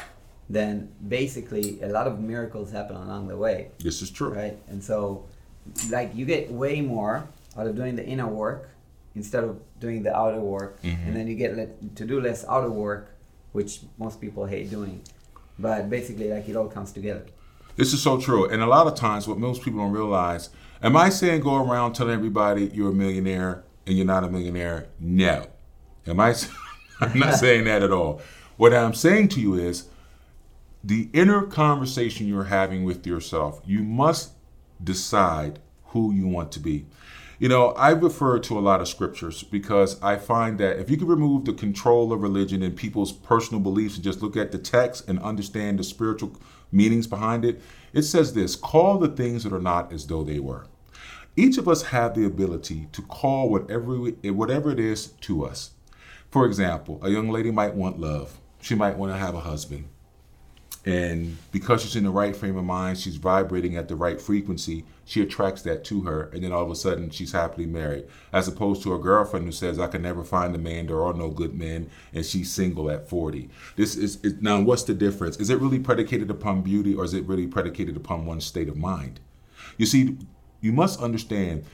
then 0.49 0.89
basically 1.07 1.65
a 1.81 1.87
lot 1.97 2.07
of 2.11 2.19
miracles 2.19 2.67
happen 2.77 2.95
along 3.05 3.23
the 3.33 3.37
way 3.45 3.57
This 3.87 4.01
is 4.01 4.09
true. 4.17 4.31
right 4.41 4.57
and 4.71 4.83
so 4.83 5.23
like 5.95 6.09
you 6.13 6.25
get 6.25 6.51
way 6.63 6.75
more 6.81 7.15
out 7.57 7.67
of 7.69 7.73
doing 7.81 7.95
the 7.95 8.05
inner 8.13 8.27
work 8.43 8.61
instead 9.19 9.43
of 9.49 9.53
doing 9.83 9.99
the 10.07 10.13
outer 10.21 10.41
work 10.55 10.71
Mhm. 10.81 11.05
and 11.07 11.13
then 11.17 11.25
you 11.29 11.35
get 11.43 11.51
le- 11.59 11.73
to 11.99 12.03
do 12.11 12.15
less 12.27 12.39
outer 12.53 12.71
work 12.85 13.03
which 13.57 13.71
most 14.03 14.15
people 14.23 14.43
hate 14.53 14.67
doing 14.77 14.97
but 15.65 15.79
basically 15.95 16.27
like 16.35 16.45
it 16.51 16.55
all 16.59 16.69
comes 16.77 16.91
together 16.99 17.25
This 17.81 17.93
is 17.97 18.01
so 18.09 18.13
true. 18.27 18.43
And 18.51 18.59
a 18.61 18.69
lot 18.75 18.85
of 18.91 18.95
times, 19.07 19.21
what 19.29 19.37
most 19.47 19.59
people 19.63 19.79
don't 19.83 19.95
realize, 20.01 20.43
am 20.87 20.95
I 21.05 21.07
saying 21.19 21.37
go 21.49 21.55
around 21.63 21.89
telling 21.97 22.13
everybody 22.21 22.63
you're 22.75 22.91
a 22.95 22.99
millionaire 23.03 23.53
and 23.85 23.93
you're 23.95 24.11
not 24.15 24.23
a 24.27 24.29
millionaire? 24.35 24.79
No. 24.99 25.37
Am 26.11 26.19
I? 26.19 26.29
I'm 27.03 27.17
not 27.23 27.33
saying 27.45 27.63
that 27.69 27.81
at 27.87 27.91
all. 27.99 28.13
What 28.61 28.71
I'm 28.73 28.93
saying 29.05 29.25
to 29.33 29.39
you 29.45 29.53
is 29.69 29.75
the 30.83 31.01
inner 31.21 31.41
conversation 31.61 32.27
you're 32.31 32.51
having 32.59 32.81
with 32.89 33.01
yourself, 33.07 33.61
you 33.73 33.81
must 34.03 34.25
decide 34.83 35.53
who 35.91 36.03
you 36.19 36.27
want 36.27 36.51
to 36.57 36.59
be. 36.59 36.85
You 37.39 37.47
know, 37.47 37.69
I 37.69 37.91
refer 37.91 38.37
to 38.37 38.59
a 38.59 38.59
lot 38.59 38.81
of 38.81 38.89
scriptures 38.89 39.43
because 39.43 40.01
I 40.03 40.17
find 40.17 40.57
that 40.57 40.77
if 40.77 40.89
you 40.89 40.97
can 40.97 41.07
remove 41.07 41.45
the 41.45 41.53
control 41.53 42.11
of 42.11 42.21
religion 42.21 42.61
and 42.61 42.75
people's 42.75 43.13
personal 43.13 43.61
beliefs 43.61 43.95
and 43.95 44.03
just 44.03 44.21
look 44.21 44.35
at 44.35 44.51
the 44.51 44.57
text 44.57 45.07
and 45.07 45.19
understand 45.21 45.79
the 45.79 45.85
spiritual 45.85 46.35
meanings 46.69 47.07
behind 47.07 47.45
it, 47.45 47.61
it 47.93 48.01
says 48.01 48.33
this 48.33 48.57
call 48.57 48.97
the 48.97 49.07
things 49.07 49.45
that 49.45 49.53
are 49.53 49.61
not 49.61 49.93
as 49.93 50.07
though 50.07 50.21
they 50.21 50.39
were. 50.39 50.67
Each 51.37 51.57
of 51.57 51.69
us 51.69 51.83
have 51.83 52.13
the 52.13 52.25
ability 52.25 52.89
to 52.91 53.01
call 53.03 53.49
whatever 53.49 53.97
we- 53.97 54.31
whatever 54.31 54.69
it 54.71 54.79
is 54.79 55.13
to 55.21 55.45
us. 55.45 55.71
For 56.29 56.45
example, 56.45 56.99
a 57.01 57.09
young 57.09 57.29
lady 57.29 57.51
might 57.51 57.73
want 57.73 58.01
love. 58.01 58.37
She 58.59 58.75
might 58.75 58.97
want 58.97 59.13
to 59.13 59.17
have 59.17 59.33
a 59.33 59.39
husband. 59.39 59.85
And 60.85 61.37
because 61.51 61.81
she's 61.81 61.97
in 61.97 62.05
the 62.05 62.09
right 62.09 62.35
frame 62.35 62.57
of 62.57 62.63
mind, 62.63 62.97
she's 62.97 63.17
vibrating 63.17 63.75
at 63.75 63.89
the 63.89 63.95
right 63.95 64.19
frequency, 64.19 64.85
she 65.05 65.21
attracts 65.21 65.61
that 65.63 65.83
to 65.85 66.01
her. 66.01 66.29
And 66.33 66.43
then 66.43 66.53
all 66.53 66.63
of 66.63 66.71
a 66.71 66.75
sudden, 66.75 67.09
she's 67.09 67.33
happily 67.33 67.65
married. 67.65 68.05
As 68.31 68.47
opposed 68.47 68.81
to 68.83 68.93
a 68.93 68.99
girlfriend 68.99 69.45
who 69.45 69.51
says, 69.51 69.77
I 69.77 69.87
can 69.87 70.01
never 70.01 70.23
find 70.23 70.55
a 70.55 70.57
man, 70.57 70.87
there 70.87 71.03
are 71.03 71.13
no 71.13 71.29
good 71.29 71.53
men, 71.53 71.89
and 72.13 72.25
she's 72.25 72.51
single 72.51 72.89
at 72.89 73.09
40. 73.09 73.49
This 73.75 73.97
is, 73.97 74.23
is 74.23 74.41
now, 74.41 74.61
what's 74.61 74.83
the 74.83 74.93
difference? 74.93 75.37
Is 75.37 75.49
it 75.49 75.59
really 75.59 75.79
predicated 75.79 76.29
upon 76.29 76.61
beauty 76.61 76.95
or 76.95 77.03
is 77.03 77.13
it 77.13 77.25
really 77.25 77.47
predicated 77.47 77.97
upon 77.97 78.25
one's 78.25 78.45
state 78.45 78.69
of 78.69 78.77
mind? 78.77 79.19
You 79.77 79.85
see, 79.85 80.17
you 80.61 80.71
must 80.71 81.01
understand 81.01 81.65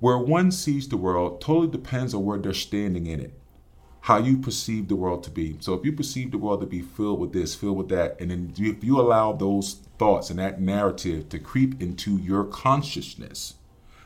where 0.00 0.18
one 0.18 0.50
sees 0.50 0.88
the 0.88 0.96
world 0.96 1.40
totally 1.40 1.68
depends 1.68 2.14
on 2.14 2.24
where 2.24 2.38
they're 2.38 2.54
standing 2.54 3.06
in 3.06 3.20
it 3.20 3.39
how 4.02 4.18
you 4.18 4.38
perceive 4.38 4.88
the 4.88 4.96
world 4.96 5.22
to 5.24 5.30
be. 5.30 5.56
So 5.60 5.74
if 5.74 5.84
you 5.84 5.92
perceive 5.92 6.30
the 6.30 6.38
world 6.38 6.60
to 6.60 6.66
be 6.66 6.80
filled 6.80 7.20
with 7.20 7.32
this, 7.32 7.54
filled 7.54 7.76
with 7.76 7.88
that, 7.90 8.20
and 8.20 8.30
then 8.30 8.52
if 8.56 8.82
you 8.82 9.00
allow 9.00 9.32
those 9.32 9.80
thoughts 9.98 10.30
and 10.30 10.38
that 10.38 10.60
narrative 10.60 11.28
to 11.28 11.38
creep 11.38 11.80
into 11.82 12.16
your 12.16 12.44
consciousness, 12.44 13.54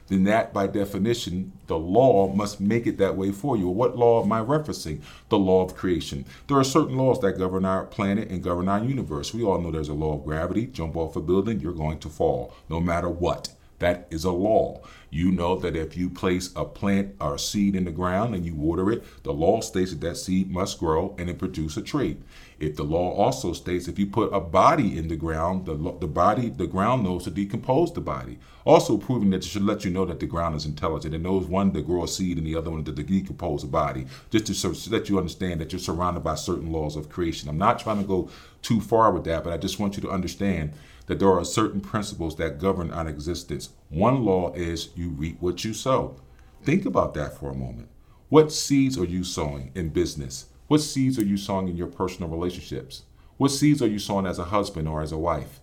then 0.08 0.24
that 0.24 0.52
by 0.52 0.66
definition, 0.66 1.52
the 1.66 1.78
law 1.78 2.30
must 2.32 2.60
make 2.60 2.86
it 2.86 2.98
that 2.98 3.16
way 3.16 3.32
for 3.32 3.56
you. 3.56 3.68
What 3.68 3.96
law 3.96 4.22
am 4.22 4.32
I 4.32 4.40
referencing? 4.40 5.00
The 5.30 5.38
law 5.38 5.64
of 5.64 5.74
creation. 5.74 6.26
There 6.46 6.58
are 6.58 6.64
certain 6.64 6.96
laws 6.96 7.20
that 7.20 7.38
govern 7.38 7.64
our 7.64 7.84
planet 7.84 8.28
and 8.30 8.42
govern 8.42 8.68
our 8.68 8.84
universe. 8.84 9.32
We 9.32 9.44
all 9.44 9.60
know 9.60 9.70
there's 9.70 9.88
a 9.88 9.94
law 9.94 10.18
of 10.18 10.24
gravity. 10.24 10.66
Jump 10.66 10.96
off 10.96 11.16
a 11.16 11.20
building, 11.20 11.60
you're 11.60 11.72
going 11.72 12.00
to 12.00 12.10
fall, 12.10 12.54
no 12.68 12.80
matter 12.80 13.08
what. 13.08 13.50
That 13.85 14.07
is 14.09 14.25
a 14.25 14.33
law. 14.33 14.81
You 15.11 15.31
know 15.31 15.57
that 15.57 15.76
if 15.76 15.95
you 15.95 16.09
place 16.09 16.50
a 16.57 16.64
plant 16.64 17.17
or 17.21 17.35
a 17.35 17.38
seed 17.38 17.76
in 17.76 17.85
the 17.85 17.91
ground 17.91 18.35
and 18.35 18.43
you 18.43 18.55
water 18.55 18.91
it, 18.91 19.23
the 19.25 19.33
law 19.35 19.61
states 19.61 19.91
that 19.91 20.00
that 20.00 20.17
seed 20.17 20.50
must 20.50 20.81
grow 20.81 21.14
and 21.19 21.29
it 21.29 21.38
produce 21.38 21.76
a 21.76 21.83
tree. 21.83 22.17
If 22.59 22.76
the 22.76 22.83
law 22.83 23.12
also 23.12 23.53
states 23.53 23.87
if 23.87 23.99
you 23.99 24.07
put 24.07 24.33
a 24.33 24.41
body 24.41 24.97
in 24.97 25.09
the 25.09 25.17
ground, 25.17 25.67
the, 25.67 25.75
the 26.00 26.07
body, 26.07 26.49
the 26.49 26.67
ground 26.67 27.05
knows 27.05 27.25
to 27.25 27.31
decompose 27.31 27.93
the 27.93 28.00
body. 28.00 28.38
Also 28.64 28.97
proving 28.97 29.29
that 29.31 29.45
it 29.45 29.49
should 29.49 29.67
let 29.67 29.85
you 29.85 29.91
know 29.91 30.07
that 30.07 30.19
the 30.19 30.26
ground 30.26 30.57
is 30.57 30.64
intelligent. 30.64 31.14
It 31.14 31.21
knows 31.21 31.45
one 31.45 31.71
to 31.75 31.83
grow 31.83 32.05
a 32.05 32.09
seed 32.09 32.38
and 32.38 32.47
the 32.47 32.57
other 32.57 32.71
one 32.71 32.85
to 32.85 32.93
decompose 32.93 33.64
a 33.64 33.67
body, 33.67 34.07
just 34.31 34.47
to 34.47 34.55
so 34.55 34.73
let 34.91 35.11
you 35.11 35.19
understand 35.19 35.61
that 35.61 35.73
you're 35.73 35.79
surrounded 35.79 36.25
by 36.25 36.37
certain 36.37 36.73
laws 36.73 36.97
of 36.97 37.11
creation. 37.11 37.50
I'm 37.50 37.59
not 37.59 37.81
trying 37.81 38.00
to 38.00 38.09
go 38.09 38.31
too 38.62 38.81
far 38.81 39.12
with 39.12 39.25
that, 39.25 39.45
but 39.45 39.53
I 39.53 39.59
just 39.59 39.79
want 39.79 39.97
you 39.97 40.03
to 40.05 40.11
understand 40.11 40.73
that 41.06 41.18
there 41.18 41.32
are 41.32 41.44
certain 41.44 41.80
principles 41.80 42.37
that 42.37 42.58
govern 42.58 42.90
our 42.90 43.08
existence. 43.08 43.70
One 43.88 44.25
law 44.25 44.52
is 44.54 44.90
you 44.94 45.11
reap 45.11 45.40
what 45.40 45.64
you 45.64 45.75
sow. 45.75 46.16
Think 46.62 46.87
about 46.87 47.14
that 47.14 47.38
for 47.38 47.50
a 47.50 47.54
moment. 47.54 47.88
What 48.28 48.52
seeds 48.52 48.99
are 48.99 49.04
you 49.04 49.23
sowing 49.23 49.70
in 49.75 49.90
business? 49.90 50.46
What 50.66 50.80
seeds 50.80 51.18
are 51.18 51.25
you 51.25 51.37
sowing 51.37 51.68
in 51.68 51.76
your 51.76 51.88
personal 51.88 52.30
relationships? 52.30 53.02
What 53.37 53.50
seeds 53.50 53.82
are 53.82 53.88
you 53.88 53.99
sowing 53.99 54.26
as 54.26 54.38
a 54.38 54.44
husband 54.44 54.88
or 54.88 55.02
as 55.02 55.12
a 55.12 55.18
wife? 55.18 55.61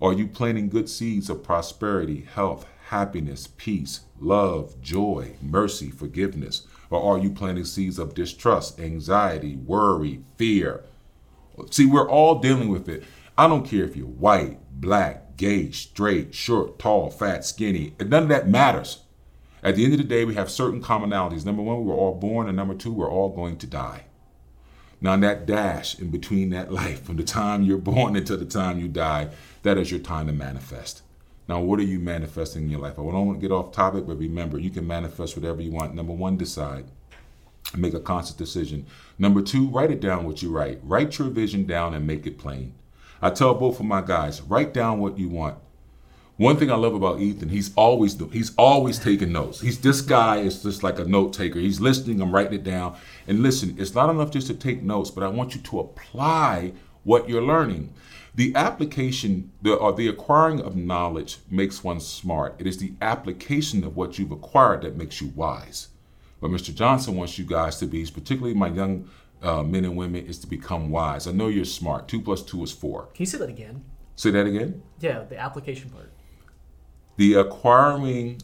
Are 0.00 0.12
you 0.12 0.28
planting 0.28 0.68
good 0.68 0.88
seeds 0.88 1.28
of 1.30 1.42
prosperity, 1.42 2.20
health, 2.20 2.66
happiness, 2.88 3.48
peace, 3.56 4.00
love, 4.20 4.80
joy, 4.80 5.32
mercy, 5.42 5.90
forgiveness? 5.90 6.66
Or 6.90 7.02
are 7.02 7.18
you 7.18 7.30
planting 7.30 7.64
seeds 7.64 7.98
of 7.98 8.14
distrust, 8.14 8.78
anxiety, 8.78 9.56
worry, 9.56 10.20
fear? 10.36 10.84
See, 11.70 11.86
we're 11.86 12.08
all 12.08 12.38
dealing 12.38 12.68
with 12.68 12.88
it. 12.88 13.02
I 13.38 13.48
don't 13.48 13.66
care 13.66 13.84
if 13.84 13.96
you're 13.96 14.06
white, 14.06 14.58
black, 14.72 15.36
gay, 15.36 15.70
straight, 15.70 16.34
short, 16.34 16.78
tall, 16.78 17.10
fat, 17.10 17.44
skinny. 17.44 17.94
None 18.00 18.24
of 18.24 18.28
that 18.30 18.48
matters. 18.48 19.02
At 19.62 19.76
the 19.76 19.84
end 19.84 19.94
of 19.94 19.98
the 19.98 20.04
day, 20.04 20.24
we 20.24 20.34
have 20.34 20.50
certain 20.50 20.82
commonalities. 20.82 21.44
Number 21.44 21.62
one, 21.62 21.78
we 21.78 21.86
were 21.86 21.94
all 21.94 22.14
born, 22.14 22.46
and 22.48 22.56
number 22.56 22.74
two, 22.74 22.92
we're 22.92 23.10
all 23.10 23.28
going 23.28 23.58
to 23.58 23.66
die. 23.66 24.04
Now, 25.00 25.12
in 25.12 25.20
that 25.20 25.44
dash 25.44 25.98
in 25.98 26.10
between 26.10 26.50
that 26.50 26.72
life, 26.72 27.02
from 27.02 27.16
the 27.16 27.24
time 27.24 27.62
you're 27.62 27.78
born 27.78 28.16
until 28.16 28.38
the 28.38 28.46
time 28.46 28.78
you 28.78 28.88
die, 28.88 29.28
that 29.62 29.76
is 29.76 29.90
your 29.90 30.00
time 30.00 30.28
to 30.28 30.32
manifest. 30.32 31.02
Now, 31.48 31.60
what 31.60 31.78
are 31.78 31.84
you 31.84 31.98
manifesting 31.98 32.64
in 32.64 32.70
your 32.70 32.80
life? 32.80 32.98
I 32.98 33.02
don't 33.02 33.26
want 33.26 33.40
to 33.40 33.46
get 33.46 33.54
off 33.54 33.72
topic, 33.72 34.06
but 34.06 34.18
remember, 34.18 34.58
you 34.58 34.70
can 34.70 34.86
manifest 34.86 35.36
whatever 35.36 35.60
you 35.60 35.72
want. 35.72 35.94
Number 35.94 36.12
one, 36.12 36.36
decide. 36.36 36.86
Make 37.76 37.94
a 37.94 38.00
conscious 38.00 38.34
decision. 38.34 38.86
Number 39.18 39.42
two, 39.42 39.68
write 39.68 39.90
it 39.90 40.00
down 40.00 40.24
what 40.24 40.42
you 40.42 40.50
write. 40.50 40.80
Write 40.82 41.18
your 41.18 41.28
vision 41.28 41.66
down 41.66 41.92
and 41.92 42.06
make 42.06 42.26
it 42.26 42.38
plain. 42.38 42.74
I 43.22 43.30
tell 43.30 43.54
both 43.54 43.80
of 43.80 43.86
my 43.86 44.02
guys, 44.02 44.42
write 44.42 44.74
down 44.74 44.98
what 45.00 45.18
you 45.18 45.28
want. 45.28 45.58
One 46.36 46.58
thing 46.58 46.70
I 46.70 46.74
love 46.74 46.94
about 46.94 47.20
Ethan, 47.20 47.48
he's 47.48 47.74
always 47.76 48.20
he's 48.30 48.54
always 48.56 48.98
taking 48.98 49.32
notes. 49.32 49.62
He's 49.62 49.80
this 49.80 50.02
guy 50.02 50.38
is 50.38 50.62
just 50.62 50.82
like 50.82 50.98
a 50.98 51.04
note 51.04 51.32
taker. 51.32 51.58
He's 51.58 51.80
listening, 51.80 52.20
I'm 52.20 52.34
writing 52.34 52.52
it 52.52 52.64
down. 52.64 52.96
And 53.26 53.42
listen, 53.42 53.74
it's 53.78 53.94
not 53.94 54.10
enough 54.10 54.30
just 54.30 54.46
to 54.48 54.54
take 54.54 54.82
notes, 54.82 55.10
but 55.10 55.24
I 55.24 55.28
want 55.28 55.54
you 55.54 55.62
to 55.62 55.80
apply 55.80 56.72
what 57.04 57.26
you're 57.26 57.42
learning. 57.42 57.94
The 58.34 58.54
application, 58.54 59.50
the 59.62 59.72
or 59.72 59.94
the 59.94 60.08
acquiring 60.08 60.60
of 60.60 60.76
knowledge 60.76 61.38
makes 61.50 61.82
one 61.82 62.00
smart. 62.00 62.54
It 62.58 62.66
is 62.66 62.76
the 62.76 62.92
application 63.00 63.82
of 63.82 63.96
what 63.96 64.18
you've 64.18 64.30
acquired 64.30 64.82
that 64.82 64.96
makes 64.96 65.22
you 65.22 65.28
wise. 65.28 65.88
But 66.38 66.50
Mr. 66.50 66.74
Johnson 66.74 67.16
wants 67.16 67.38
you 67.38 67.46
guys 67.46 67.78
to 67.78 67.86
be, 67.86 68.04
particularly 68.04 68.52
my 68.52 68.68
young 68.68 69.08
uh, 69.42 69.62
men 69.62 69.84
and 69.84 69.96
women, 69.96 70.26
is 70.26 70.38
to 70.40 70.46
become 70.46 70.90
wise. 70.90 71.26
I 71.26 71.32
know 71.32 71.48
you're 71.48 71.64
smart. 71.64 72.08
Two 72.08 72.20
plus 72.20 72.42
two 72.42 72.62
is 72.62 72.72
four. 72.72 73.06
Can 73.14 73.22
you 73.22 73.26
say 73.26 73.38
that 73.38 73.48
again? 73.48 73.84
Say 74.16 74.30
that 74.30 74.46
again. 74.46 74.82
Yeah, 75.00 75.24
the 75.24 75.38
application 75.38 75.90
part. 75.90 76.12
The 77.16 77.34
acquiring 77.34 78.40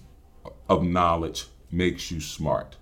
of 0.68 0.82
knowledge 0.82 1.46
makes 1.70 2.11
you 2.11 2.20
smart. 2.20 2.76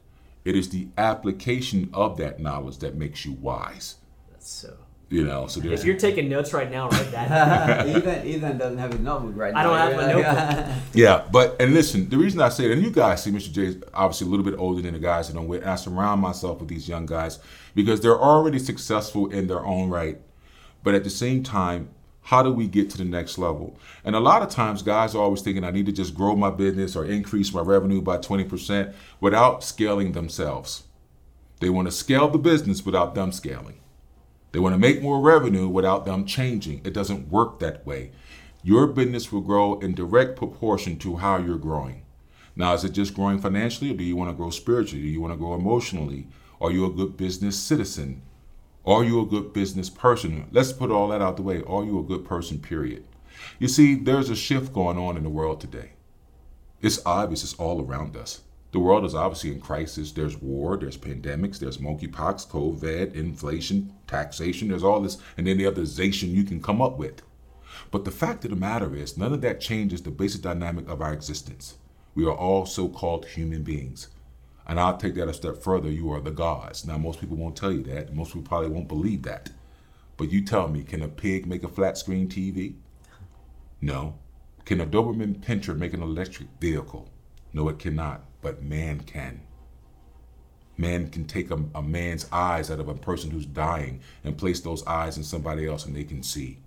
It 0.45 0.57
is 0.57 0.71
the 0.71 0.88
application 0.97 1.90
of 1.93 2.17
that 2.17 2.40
knowledge 2.40 2.79
that 2.79 2.95
makes 2.95 3.25
you 3.25 3.33
wise. 3.33 3.97
That's 4.31 4.50
so. 4.50 4.76
You 5.11 5.25
know, 5.25 5.49
so 5.49 5.59
there's 5.59 5.81
If 5.81 5.87
you're 5.87 5.99
taking 5.99 6.29
notes 6.29 6.52
right 6.52 6.71
now, 6.71 6.88
write 6.88 7.11
that. 7.11 7.85
Ethan, 7.97 8.25
Ethan 8.25 8.59
doesn't 8.59 8.79
have 8.79 8.93
his 8.93 9.00
notebook 9.00 9.37
right 9.37 9.52
now. 9.52 9.59
I 9.59 9.62
don't 9.64 9.76
have 9.76 9.97
my 9.97 10.12
notebook. 10.12 10.76
Yeah, 10.95 11.26
but 11.33 11.61
and 11.61 11.75
listen, 11.75 12.09
the 12.09 12.17
reason 12.17 12.40
I 12.40 12.49
say 12.49 12.69
that, 12.69 12.75
and 12.75 12.83
you 12.83 12.93
guys 12.93 13.25
see 13.25 13.33
Mr. 13.33 13.50
J 13.50 13.62
is 13.64 13.76
obviously 13.93 14.29
a 14.29 14.31
little 14.31 14.45
bit 14.45 14.55
older 14.57 14.81
than 14.81 14.95
the 14.95 15.00
guys 15.00 15.29
that 15.29 15.37
I'm 15.37 15.49
with. 15.49 15.62
And 15.62 15.71
I 15.71 15.75
surround 15.75 16.21
myself 16.21 16.61
with 16.61 16.69
these 16.69 16.88
young 16.88 17.07
guys 17.07 17.40
because 17.75 18.00
they're 18.00 18.21
already 18.21 18.61
successful 18.61 19.29
in 19.33 19.49
their 19.49 19.67
own 19.67 19.90
right. 19.90 20.21
But 20.85 20.95
at 20.95 21.02
the 21.02 21.11
same 21.11 21.43
time, 21.43 21.88
how 22.23 22.45
do 22.45 22.52
we 22.52 22.69
get 22.69 22.88
to 22.90 22.99
the 22.99 23.05
next 23.05 23.37
level? 23.37 23.76
And 24.05 24.14
a 24.14 24.21
lot 24.21 24.43
of 24.43 24.50
times, 24.50 24.83
guys 24.83 25.17
are 25.17 25.23
always 25.23 25.43
thinking, 25.43 25.64
I 25.64 25.73
need 25.73 25.87
to 25.87 25.93
just 25.93 26.14
grow 26.14 26.37
my 26.37 26.50
business 26.50 26.95
or 26.95 27.05
increase 27.05 27.52
my 27.52 27.62
revenue 27.62 28.00
by 28.00 28.19
20% 28.19 28.95
without 29.21 29.64
scaling 29.64 30.12
themselves. 30.12 30.85
They 31.59 31.69
want 31.69 31.88
to 31.88 31.93
scale 31.93 32.29
the 32.29 32.38
business 32.38 32.87
without 32.87 33.17
them 33.17 33.33
scaling. 33.33 33.81
They 34.52 34.59
want 34.59 34.75
to 34.75 34.78
make 34.78 35.02
more 35.02 35.21
revenue 35.21 35.69
without 35.69 36.04
them 36.04 36.25
changing. 36.26 36.80
It 36.85 36.92
doesn't 36.92 37.30
work 37.30 37.59
that 37.59 37.87
way. 37.87 38.12
Your 38.62 38.87
business 38.87 39.30
will 39.30 39.40
grow 39.40 39.78
in 39.78 39.95
direct 39.95 40.37
proportion 40.37 40.99
to 40.99 41.16
how 41.16 41.38
you're 41.38 41.57
growing. 41.57 42.02
Now, 42.57 42.75
is 42.75 42.85
it 42.85 42.92
just 42.92 43.14
growing 43.14 43.38
financially, 43.38 43.90
or 43.90 43.95
do 43.95 44.04
you 44.04 44.16
want 44.16 44.30
to 44.30 44.37
grow 44.37 44.50
spiritually? 44.50 45.02
Do 45.02 45.09
you 45.09 45.21
want 45.21 45.33
to 45.33 45.38
grow 45.38 45.54
emotionally? 45.54 46.26
Are 46.61 46.71
you 46.71 46.85
a 46.85 46.92
good 46.92 47.16
business 47.16 47.59
citizen? 47.59 48.23
Are 48.85 49.04
you 49.04 49.21
a 49.21 49.26
good 49.26 49.52
business 49.52 49.88
person? 49.88 50.49
Let's 50.52 50.73
put 50.73 50.90
all 50.90 51.09
that 51.09 51.23
out 51.23 51.37
the 51.37 51.42
way. 51.42 51.62
Are 51.62 51.85
you 51.85 51.99
a 52.00 52.02
good 52.02 52.25
person, 52.25 52.59
period? 52.59 53.04
You 53.59 53.69
see, 53.69 53.95
there's 53.95 54.30
a 54.30 54.37
shift 54.37 54.73
going 54.73 54.99
on 54.99 55.16
in 55.16 55.23
the 55.23 55.30
world 55.30 55.61
today. 55.61 55.92
It's 56.83 57.00
obvious, 57.07 57.45
it's 57.45 57.54
all 57.54 57.80
around 57.83 58.16
us. 58.16 58.40
The 58.73 58.79
world 58.79 59.05
is 59.05 59.15
obviously 59.15 59.53
in 59.53 59.61
crisis. 59.61 60.12
There's 60.12 60.37
war, 60.37 60.77
there's 60.77 60.97
pandemics, 60.97 61.59
there's 61.59 61.79
monkeypox, 61.79 62.49
COVID, 62.49 63.15
inflation, 63.15 63.93
taxation, 64.07 64.69
there's 64.69 64.85
all 64.85 65.00
this, 65.00 65.19
and 65.37 65.49
any 65.49 65.67
other 65.67 65.83
zation 65.83 66.31
you 66.31 66.45
can 66.45 66.62
come 66.62 66.81
up 66.81 66.97
with. 66.97 67.23
But 67.91 68.05
the 68.05 68.12
fact 68.12 68.45
of 68.45 68.50
the 68.50 68.57
matter 68.57 68.95
is, 68.95 69.17
none 69.17 69.33
of 69.33 69.41
that 69.41 69.61
changes 69.61 70.03
the 70.03 70.11
basic 70.11 70.43
dynamic 70.43 70.89
of 70.89 71.03
our 71.03 71.12
existence. 71.12 71.77
We 72.15 72.25
are 72.27 72.35
all 72.35 72.67
so 72.67 72.89
called 72.89 73.27
human 73.27 73.62
beings. 73.62 74.09
And 74.67 74.79
I'll 74.79 74.97
take 74.97 75.15
that 75.17 75.29
a 75.29 75.35
step 75.35 75.57
further. 75.57 75.91
You 75.91 76.12
are 76.12 76.21
the 76.21 76.31
gods. 76.31 76.87
Now, 76.87 76.97
most 76.97 77.21
people 77.21 77.37
won't 77.37 77.57
tell 77.57 77.73
you 77.73 77.83
that. 77.85 78.15
Most 78.15 78.29
people 78.29 78.49
probably 78.49 78.69
won't 78.69 78.87
believe 78.87 79.23
that. 79.23 79.50
But 80.17 80.31
you 80.31 80.45
tell 80.45 80.69
me, 80.69 80.85
can 80.85 81.03
a 81.03 81.09
pig 81.09 81.47
make 81.47 81.65
a 81.65 81.69
flat 81.69 81.99
screen 81.99 82.29
TV? 82.29 82.75
No. 83.81 84.19
Can 84.65 84.81
a 84.81 84.87
Doberman 84.87 85.43
Pinscher 85.45 85.77
make 85.77 85.95
an 85.95 86.03
electric 86.03 86.49
vehicle? 86.61 87.09
No, 87.52 87.69
it 87.69 87.78
cannot. 87.78 88.25
But 88.42 88.62
man 88.62 89.00
can. 89.00 89.42
Man 90.76 91.11
can 91.11 91.26
take 91.26 91.50
a, 91.50 91.62
a 91.75 91.83
man's 91.83 92.26
eyes 92.33 92.71
out 92.71 92.80
of 92.80 92.88
a 92.88 92.95
person 92.95 93.30
who's 93.30 93.47
dying 93.47 94.00
and 94.25 94.38
place 94.38 94.61
those 94.61 94.87
eyes 94.87 95.16
in 95.16 95.25
somebody 95.25 95.66
else 95.66 95.85
and 95.85 95.95
they 95.95 96.04
can 96.04 96.23
see. 96.23 96.59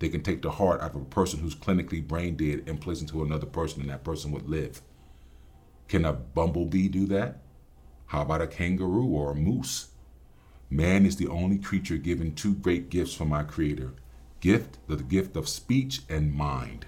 They 0.00 0.08
can 0.08 0.22
take 0.22 0.42
the 0.42 0.50
heart 0.50 0.80
out 0.80 0.94
of 0.94 1.02
a 1.02 1.04
person 1.04 1.40
who's 1.40 1.54
clinically 1.54 2.06
brain 2.06 2.36
dead 2.36 2.64
and 2.66 2.80
place 2.80 2.98
it 2.98 3.02
into 3.02 3.22
another 3.22 3.46
person 3.46 3.82
and 3.82 3.90
that 3.90 4.02
person 4.02 4.32
would 4.32 4.48
live. 4.48 4.82
Can 5.88 6.04
a 6.04 6.12
bumblebee 6.12 6.88
do 6.88 7.06
that? 7.06 7.42
How 8.06 8.22
about 8.22 8.40
a 8.40 8.46
kangaroo 8.46 9.06
or 9.06 9.30
a 9.30 9.34
moose? 9.36 9.90
Man 10.68 11.04
is 11.04 11.16
the 11.16 11.28
only 11.28 11.58
creature 11.58 11.96
given 11.96 12.34
two 12.34 12.54
great 12.54 12.90
gifts 12.90 13.12
from 13.12 13.32
our 13.32 13.44
Creator 13.44 13.92
gift, 14.40 14.78
the 14.88 14.96
gift 14.96 15.36
of 15.36 15.48
speech 15.48 16.00
and 16.08 16.32
mind. 16.32 16.86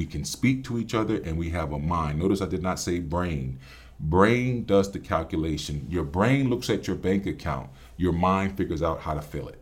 We 0.00 0.06
can 0.06 0.24
speak 0.24 0.64
to 0.64 0.78
each 0.78 0.94
other 0.94 1.16
and 1.16 1.36
we 1.36 1.50
have 1.50 1.72
a 1.72 1.78
mind. 1.78 2.20
Notice 2.20 2.40
I 2.40 2.46
did 2.46 2.62
not 2.62 2.80
say 2.80 3.00
brain. 3.00 3.58
Brain 4.00 4.64
does 4.64 4.90
the 4.90 4.98
calculation. 4.98 5.86
Your 5.90 6.04
brain 6.04 6.48
looks 6.48 6.70
at 6.70 6.86
your 6.86 6.96
bank 6.96 7.26
account, 7.26 7.68
your 7.98 8.14
mind 8.14 8.56
figures 8.56 8.82
out 8.82 9.00
how 9.00 9.12
to 9.12 9.20
fill 9.20 9.48
it. 9.48 9.60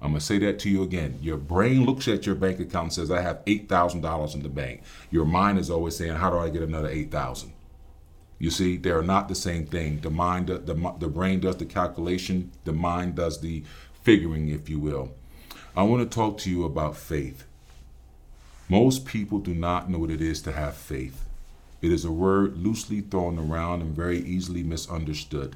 I'm 0.00 0.12
going 0.12 0.20
to 0.20 0.24
say 0.24 0.38
that 0.38 0.58
to 0.60 0.70
you 0.70 0.82
again. 0.82 1.18
Your 1.20 1.36
brain 1.36 1.84
looks 1.84 2.08
at 2.08 2.24
your 2.24 2.34
bank 2.34 2.60
account 2.60 2.84
and 2.84 2.92
says, 2.94 3.10
I 3.10 3.20
have 3.20 3.44
$8,000 3.44 4.34
in 4.34 4.42
the 4.42 4.48
bank. 4.48 4.84
Your 5.10 5.26
mind 5.26 5.58
is 5.58 5.68
always 5.68 5.96
saying, 5.96 6.14
How 6.14 6.30
do 6.30 6.38
I 6.38 6.48
get 6.48 6.62
another 6.62 6.88
8000 6.88 7.52
You 8.38 8.48
see, 8.48 8.78
they 8.78 8.88
are 8.88 9.02
not 9.02 9.28
the 9.28 9.34
same 9.34 9.66
thing. 9.66 10.00
The 10.00 10.08
mind, 10.08 10.46
the, 10.46 10.94
the 10.98 11.08
brain 11.08 11.40
does 11.40 11.58
the 11.58 11.66
calculation, 11.66 12.52
the 12.64 12.72
mind 12.72 13.16
does 13.16 13.42
the 13.42 13.64
figuring, 14.02 14.48
if 14.48 14.70
you 14.70 14.78
will. 14.78 15.12
I 15.76 15.82
want 15.82 16.10
to 16.10 16.14
talk 16.14 16.38
to 16.38 16.50
you 16.50 16.64
about 16.64 16.96
faith. 16.96 17.44
Most 18.74 19.04
people 19.04 19.38
do 19.38 19.54
not 19.54 19.88
know 19.88 20.00
what 20.00 20.10
it 20.10 20.20
is 20.20 20.42
to 20.42 20.50
have 20.50 20.74
faith. 20.74 21.26
It 21.80 21.92
is 21.92 22.04
a 22.04 22.10
word 22.10 22.56
loosely 22.56 23.02
thrown 23.02 23.38
around 23.38 23.82
and 23.82 23.94
very 23.94 24.18
easily 24.18 24.64
misunderstood. 24.64 25.54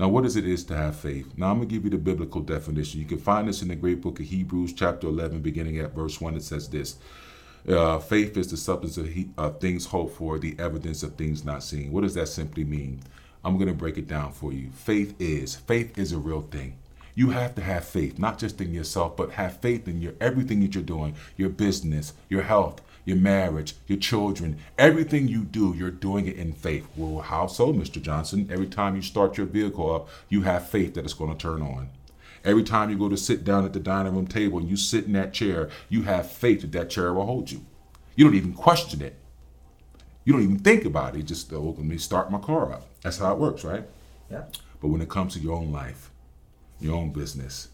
Now, 0.00 0.08
what 0.08 0.26
is 0.26 0.34
it 0.34 0.44
is 0.44 0.64
to 0.64 0.76
have 0.76 0.96
faith? 0.96 1.32
Now, 1.38 1.52
I'm 1.52 1.58
going 1.58 1.68
to 1.68 1.72
give 1.72 1.84
you 1.84 1.90
the 1.90 1.98
biblical 1.98 2.40
definition. 2.40 2.98
You 2.98 3.06
can 3.06 3.18
find 3.18 3.46
this 3.46 3.62
in 3.62 3.68
the 3.68 3.76
great 3.76 4.00
book 4.00 4.18
of 4.18 4.26
Hebrews, 4.26 4.72
chapter 4.72 5.06
11, 5.06 5.42
beginning 5.42 5.78
at 5.78 5.94
verse 5.94 6.20
1. 6.20 6.34
It 6.34 6.42
says 6.42 6.68
this 6.68 6.96
uh, 7.68 8.00
Faith 8.00 8.36
is 8.36 8.50
the 8.50 8.56
substance 8.56 8.96
of 8.96 9.06
he, 9.06 9.28
uh, 9.38 9.50
things 9.50 9.86
hoped 9.86 10.16
for, 10.16 10.40
the 10.40 10.56
evidence 10.58 11.04
of 11.04 11.14
things 11.14 11.44
not 11.44 11.62
seen. 11.62 11.92
What 11.92 12.00
does 12.00 12.14
that 12.14 12.26
simply 12.26 12.64
mean? 12.64 12.98
I'm 13.44 13.58
going 13.58 13.68
to 13.68 13.74
break 13.74 13.96
it 13.96 14.08
down 14.08 14.32
for 14.32 14.52
you. 14.52 14.70
Faith 14.70 15.14
is. 15.20 15.54
Faith 15.54 15.96
is 15.96 16.10
a 16.10 16.18
real 16.18 16.42
thing. 16.42 16.78
You 17.20 17.32
have 17.32 17.54
to 17.56 17.60
have 17.60 17.84
faith, 17.84 18.18
not 18.18 18.38
just 18.38 18.62
in 18.62 18.72
yourself, 18.72 19.14
but 19.14 19.32
have 19.32 19.58
faith 19.58 19.86
in 19.86 20.00
your 20.00 20.14
everything 20.22 20.60
that 20.60 20.74
you're 20.74 20.82
doing, 20.82 21.16
your 21.36 21.50
business, 21.50 22.14
your 22.30 22.40
health, 22.40 22.80
your 23.04 23.18
marriage, 23.18 23.74
your 23.86 23.98
children, 23.98 24.56
everything 24.78 25.28
you 25.28 25.42
do, 25.42 25.74
you're 25.76 25.90
doing 25.90 26.26
it 26.26 26.36
in 26.36 26.54
faith. 26.54 26.86
Well, 26.96 27.20
how 27.20 27.46
so, 27.46 27.74
Mr. 27.74 28.00
Johnson? 28.00 28.48
Every 28.50 28.68
time 28.68 28.96
you 28.96 29.02
start 29.02 29.36
your 29.36 29.44
vehicle 29.44 29.94
up, 29.94 30.08
you 30.30 30.44
have 30.44 30.70
faith 30.70 30.94
that 30.94 31.04
it's 31.04 31.12
going 31.12 31.30
to 31.30 31.36
turn 31.36 31.60
on. 31.60 31.90
Every 32.42 32.62
time 32.62 32.88
you 32.88 32.96
go 32.96 33.10
to 33.10 33.18
sit 33.18 33.44
down 33.44 33.66
at 33.66 33.74
the 33.74 33.80
dining 33.80 34.14
room 34.14 34.26
table 34.26 34.58
and 34.58 34.70
you 34.70 34.78
sit 34.78 35.04
in 35.04 35.12
that 35.12 35.34
chair, 35.34 35.68
you 35.90 36.04
have 36.04 36.32
faith 36.32 36.62
that 36.62 36.72
that 36.72 36.88
chair 36.88 37.12
will 37.12 37.26
hold 37.26 37.50
you. 37.50 37.66
You 38.16 38.24
don't 38.24 38.34
even 38.34 38.54
question 38.54 39.02
it. 39.02 39.16
You 40.24 40.32
don't 40.32 40.42
even 40.42 40.58
think 40.58 40.86
about 40.86 41.14
it. 41.14 41.18
You 41.18 41.24
just, 41.24 41.52
oh, 41.52 41.74
let 41.76 41.84
me 41.84 41.98
start 41.98 42.32
my 42.32 42.38
car 42.38 42.72
up. 42.72 42.86
That's 43.02 43.18
how 43.18 43.34
it 43.34 43.38
works, 43.38 43.62
right? 43.62 43.84
Yeah. 44.30 44.44
But 44.80 44.88
when 44.88 45.02
it 45.02 45.10
comes 45.10 45.34
to 45.34 45.40
your 45.40 45.52
own 45.52 45.70
life, 45.70 46.09
your 46.80 46.96
own 46.96 47.10
business, 47.10 47.68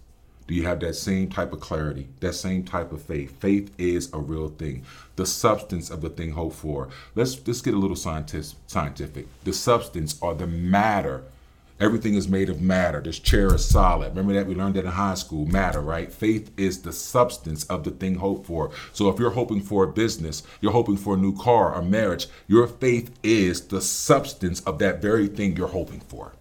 do 0.46 0.54
you 0.54 0.62
have 0.64 0.78
that 0.80 0.94
same 0.94 1.28
type 1.28 1.52
of 1.52 1.60
clarity, 1.60 2.08
that 2.20 2.34
same 2.34 2.62
type 2.62 2.92
of 2.92 3.02
faith? 3.02 3.36
Faith 3.40 3.72
is 3.78 4.12
a 4.12 4.18
real 4.18 4.48
thing, 4.48 4.84
the 5.16 5.26
substance 5.26 5.90
of 5.90 6.02
the 6.02 6.08
thing 6.08 6.32
hoped 6.32 6.56
for. 6.56 6.88
Let's 7.16 7.36
let's 7.46 7.60
get 7.60 7.75
a 7.75 7.78
little 7.78 7.96
scientific. 7.96 9.26
The 9.44 9.52
substance 9.52 10.16
or 10.20 10.34
the 10.34 10.46
matter. 10.46 11.25
Everything 11.78 12.14
is 12.14 12.26
made 12.26 12.48
of 12.48 12.62
matter. 12.62 13.02
This 13.02 13.18
chair 13.18 13.54
is 13.54 13.62
solid. 13.62 14.10
Remember 14.10 14.32
that 14.32 14.46
we 14.46 14.54
learned 14.54 14.76
that 14.76 14.86
in 14.86 14.92
high 14.92 15.14
school. 15.14 15.44
Matter, 15.44 15.82
right? 15.82 16.10
Faith 16.10 16.50
is 16.56 16.80
the 16.80 16.92
substance 16.92 17.64
of 17.64 17.84
the 17.84 17.90
thing 17.90 18.14
hoped 18.14 18.46
for. 18.46 18.70
So 18.94 19.10
if 19.10 19.18
you're 19.18 19.30
hoping 19.32 19.60
for 19.60 19.84
a 19.84 19.92
business, 19.92 20.42
you're 20.62 20.72
hoping 20.72 20.96
for 20.96 21.14
a 21.14 21.18
new 21.18 21.36
car, 21.36 21.75
a 21.75 21.82
marriage, 21.82 22.28
your 22.46 22.66
faith 22.66 23.10
is 23.22 23.60
the 23.66 23.82
substance 23.82 24.62
of 24.62 24.78
that 24.78 25.02
very 25.02 25.26
thing 25.26 25.54
you're 25.54 25.68
hoping 25.68 26.00
for 26.00 26.32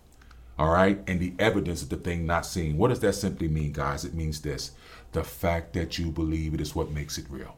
all 0.57 0.69
right, 0.69 1.01
and 1.07 1.19
the 1.19 1.33
evidence 1.37 1.81
of 1.81 1.89
the 1.89 1.97
thing 1.97 2.25
not 2.25 2.45
seen. 2.45 2.77
What 2.77 2.87
does 2.87 3.01
that 3.01 3.13
simply 3.13 3.47
mean, 3.47 3.73
guys? 3.73 4.05
It 4.05 4.13
means 4.13 4.41
this 4.41 4.71
the 5.11 5.23
fact 5.23 5.73
that 5.73 5.97
you 5.97 6.11
believe 6.11 6.53
it 6.53 6.61
is 6.61 6.75
what 6.75 6.91
makes 6.91 7.17
it 7.17 7.25
real. 7.29 7.55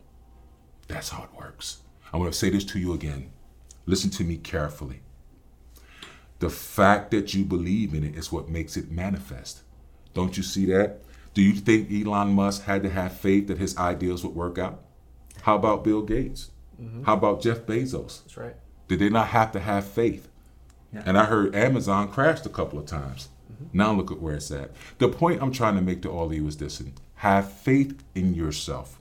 That's 0.87 1.09
how 1.09 1.23
it 1.23 1.37
works. 1.37 1.79
I'm 2.13 2.19
going 2.19 2.31
to 2.31 2.37
say 2.37 2.49
this 2.49 2.63
to 2.65 2.79
you 2.79 2.93
again. 2.93 3.31
Listen 3.85 4.09
to 4.11 4.23
me 4.23 4.37
carefully. 4.37 5.01
The 6.39 6.49
fact 6.49 7.09
that 7.11 7.33
you 7.33 7.43
believe 7.43 7.93
in 7.93 8.03
it 8.03 8.15
is 8.15 8.31
what 8.31 8.47
makes 8.47 8.77
it 8.77 8.91
manifest. 8.91 9.61
Don't 10.13 10.37
you 10.37 10.43
see 10.43 10.65
that? 10.67 11.01
Do 11.33 11.41
you 11.41 11.53
think 11.53 11.91
Elon 11.91 12.33
Musk 12.33 12.63
had 12.63 12.83
to 12.83 12.89
have 12.89 13.17
faith 13.17 13.47
that 13.47 13.57
his 13.57 13.77
ideas 13.77 14.23
would 14.23 14.35
work 14.35 14.57
out? 14.57 14.83
How 15.41 15.55
about 15.55 15.83
Bill 15.83 16.01
Gates? 16.01 16.51
Mm-hmm. 16.81 17.03
How 17.03 17.13
about 17.13 17.41
Jeff 17.41 17.59
Bezos? 17.59 18.23
That's 18.23 18.37
right. 18.37 18.55
Did 18.87 18.99
they 18.99 19.09
not 19.09 19.27
have 19.27 19.51
to 19.53 19.59
have 19.59 19.85
faith? 19.85 20.26
Yeah. 20.93 21.03
And 21.05 21.17
I 21.17 21.25
heard 21.25 21.55
Amazon 21.55 22.11
crashed 22.11 22.45
a 22.45 22.49
couple 22.49 22.79
of 22.79 22.85
times. 22.85 23.29
Mm-hmm. 23.51 23.77
Now 23.77 23.93
look 23.93 24.11
at 24.11 24.21
where 24.21 24.35
it's 24.35 24.51
at. 24.51 24.71
The 24.99 25.09
point 25.09 25.41
I'm 25.41 25.51
trying 25.51 25.75
to 25.75 25.81
make 25.81 26.01
to 26.03 26.09
all 26.09 26.27
of 26.27 26.33
you 26.33 26.47
is 26.47 26.57
this 26.57 26.81
have 27.15 27.51
faith 27.51 28.03
in 28.15 28.33
yourself. 28.33 28.99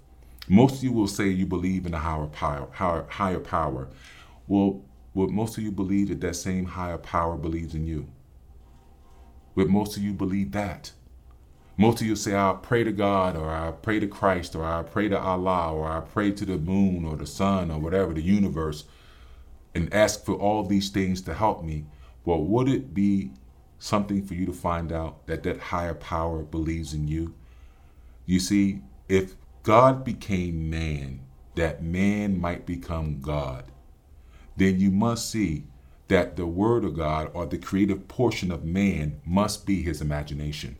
Most 0.48 0.78
of 0.78 0.84
you 0.84 0.92
will 0.92 1.08
say 1.08 1.28
you 1.28 1.46
believe 1.46 1.86
in 1.86 1.94
a 1.94 1.98
higher 1.98 2.26
power, 2.26 2.68
higher, 2.72 3.06
higher 3.08 3.40
power. 3.40 3.88
Well, 4.46 4.82
would 5.14 5.30
most 5.30 5.58
of 5.58 5.64
you 5.64 5.72
believe 5.72 6.08
that 6.08 6.20
that 6.20 6.36
same 6.36 6.66
higher 6.66 6.98
power 6.98 7.36
believes 7.36 7.74
in 7.74 7.86
you? 7.86 8.06
Would 9.54 9.70
most 9.70 9.96
of 9.96 10.02
you 10.02 10.12
believe 10.12 10.52
that? 10.52 10.92
Most 11.78 12.00
of 12.00 12.06
you 12.06 12.16
say, 12.16 12.34
I 12.34 12.56
pray 12.62 12.84
to 12.84 12.92
God, 12.92 13.36
or 13.36 13.50
I 13.50 13.70
pray 13.70 13.98
to 14.00 14.06
Christ, 14.06 14.54
or 14.54 14.64
I 14.64 14.82
pray 14.82 15.08
to 15.08 15.18
Allah, 15.18 15.72
or 15.74 15.88
I 15.88 16.00
pray 16.00 16.30
to 16.32 16.44
the 16.44 16.56
moon, 16.56 17.04
or 17.04 17.16
the 17.16 17.26
sun, 17.26 17.70
or 17.70 17.78
whatever, 17.78 18.14
the 18.14 18.22
universe 18.22 18.84
and 19.76 19.92
ask 19.92 20.24
for 20.24 20.34
all 20.34 20.64
these 20.64 20.88
things 20.88 21.20
to 21.20 21.34
help 21.34 21.62
me, 21.62 21.84
well, 22.24 22.42
would 22.42 22.66
it 22.66 22.94
be 22.94 23.30
something 23.78 24.24
for 24.24 24.32
you 24.32 24.46
to 24.46 24.52
find 24.52 24.90
out 24.90 25.26
that 25.26 25.42
that 25.42 25.60
higher 25.60 25.92
power 25.92 26.42
believes 26.42 26.94
in 26.94 27.06
you? 27.06 27.34
You 28.24 28.40
see, 28.40 28.80
if 29.06 29.34
God 29.62 30.02
became 30.02 30.70
man, 30.70 31.20
that 31.56 31.82
man 31.82 32.40
might 32.40 32.64
become 32.64 33.20
God, 33.20 33.64
then 34.56 34.80
you 34.80 34.90
must 34.90 35.30
see 35.30 35.64
that 36.08 36.36
the 36.36 36.46
Word 36.46 36.82
of 36.82 36.96
God 36.96 37.30
or 37.34 37.44
the 37.44 37.58
creative 37.58 38.08
portion 38.08 38.50
of 38.50 38.64
man 38.64 39.20
must 39.26 39.66
be 39.66 39.82
his 39.82 40.00
imagination. 40.00 40.78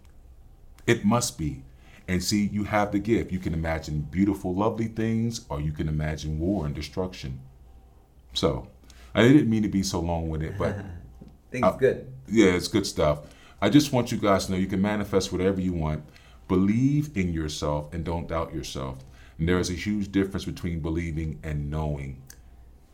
It 0.86 1.04
must 1.04 1.36
be. 1.36 1.64
And 2.08 2.24
see, 2.24 2.46
you 2.46 2.64
have 2.64 2.92
the 2.92 2.98
gift. 2.98 3.30
You 3.30 3.40
can 3.40 3.52
imagine 3.52 4.08
beautiful, 4.10 4.54
lovely 4.54 4.86
things, 4.86 5.44
or 5.50 5.60
you 5.60 5.72
can 5.72 5.86
imagine 5.86 6.38
war 6.38 6.64
and 6.64 6.74
destruction. 6.74 7.40
So, 8.32 8.68
I 9.16 9.22
didn't 9.22 9.48
mean 9.48 9.62
to 9.62 9.68
be 9.68 9.82
so 9.82 9.98
long 9.98 10.28
with 10.28 10.42
it, 10.42 10.58
but 10.58 10.76
I 11.54 11.68
it's 11.68 11.76
good. 11.78 12.12
Yeah, 12.28 12.52
it's 12.52 12.68
good 12.68 12.86
stuff. 12.86 13.20
I 13.62 13.70
just 13.70 13.90
want 13.90 14.12
you 14.12 14.18
guys 14.18 14.44
to 14.46 14.52
know 14.52 14.58
you 14.58 14.66
can 14.66 14.82
manifest 14.82 15.32
whatever 15.32 15.58
you 15.58 15.72
want. 15.72 16.04
Believe 16.48 17.16
in 17.16 17.32
yourself 17.32 17.92
and 17.94 18.04
don't 18.04 18.28
doubt 18.28 18.54
yourself. 18.54 18.98
And 19.38 19.48
there 19.48 19.58
is 19.58 19.70
a 19.70 19.74
huge 19.74 20.12
difference 20.12 20.44
between 20.44 20.80
believing 20.80 21.40
and 21.42 21.70
knowing. 21.70 22.22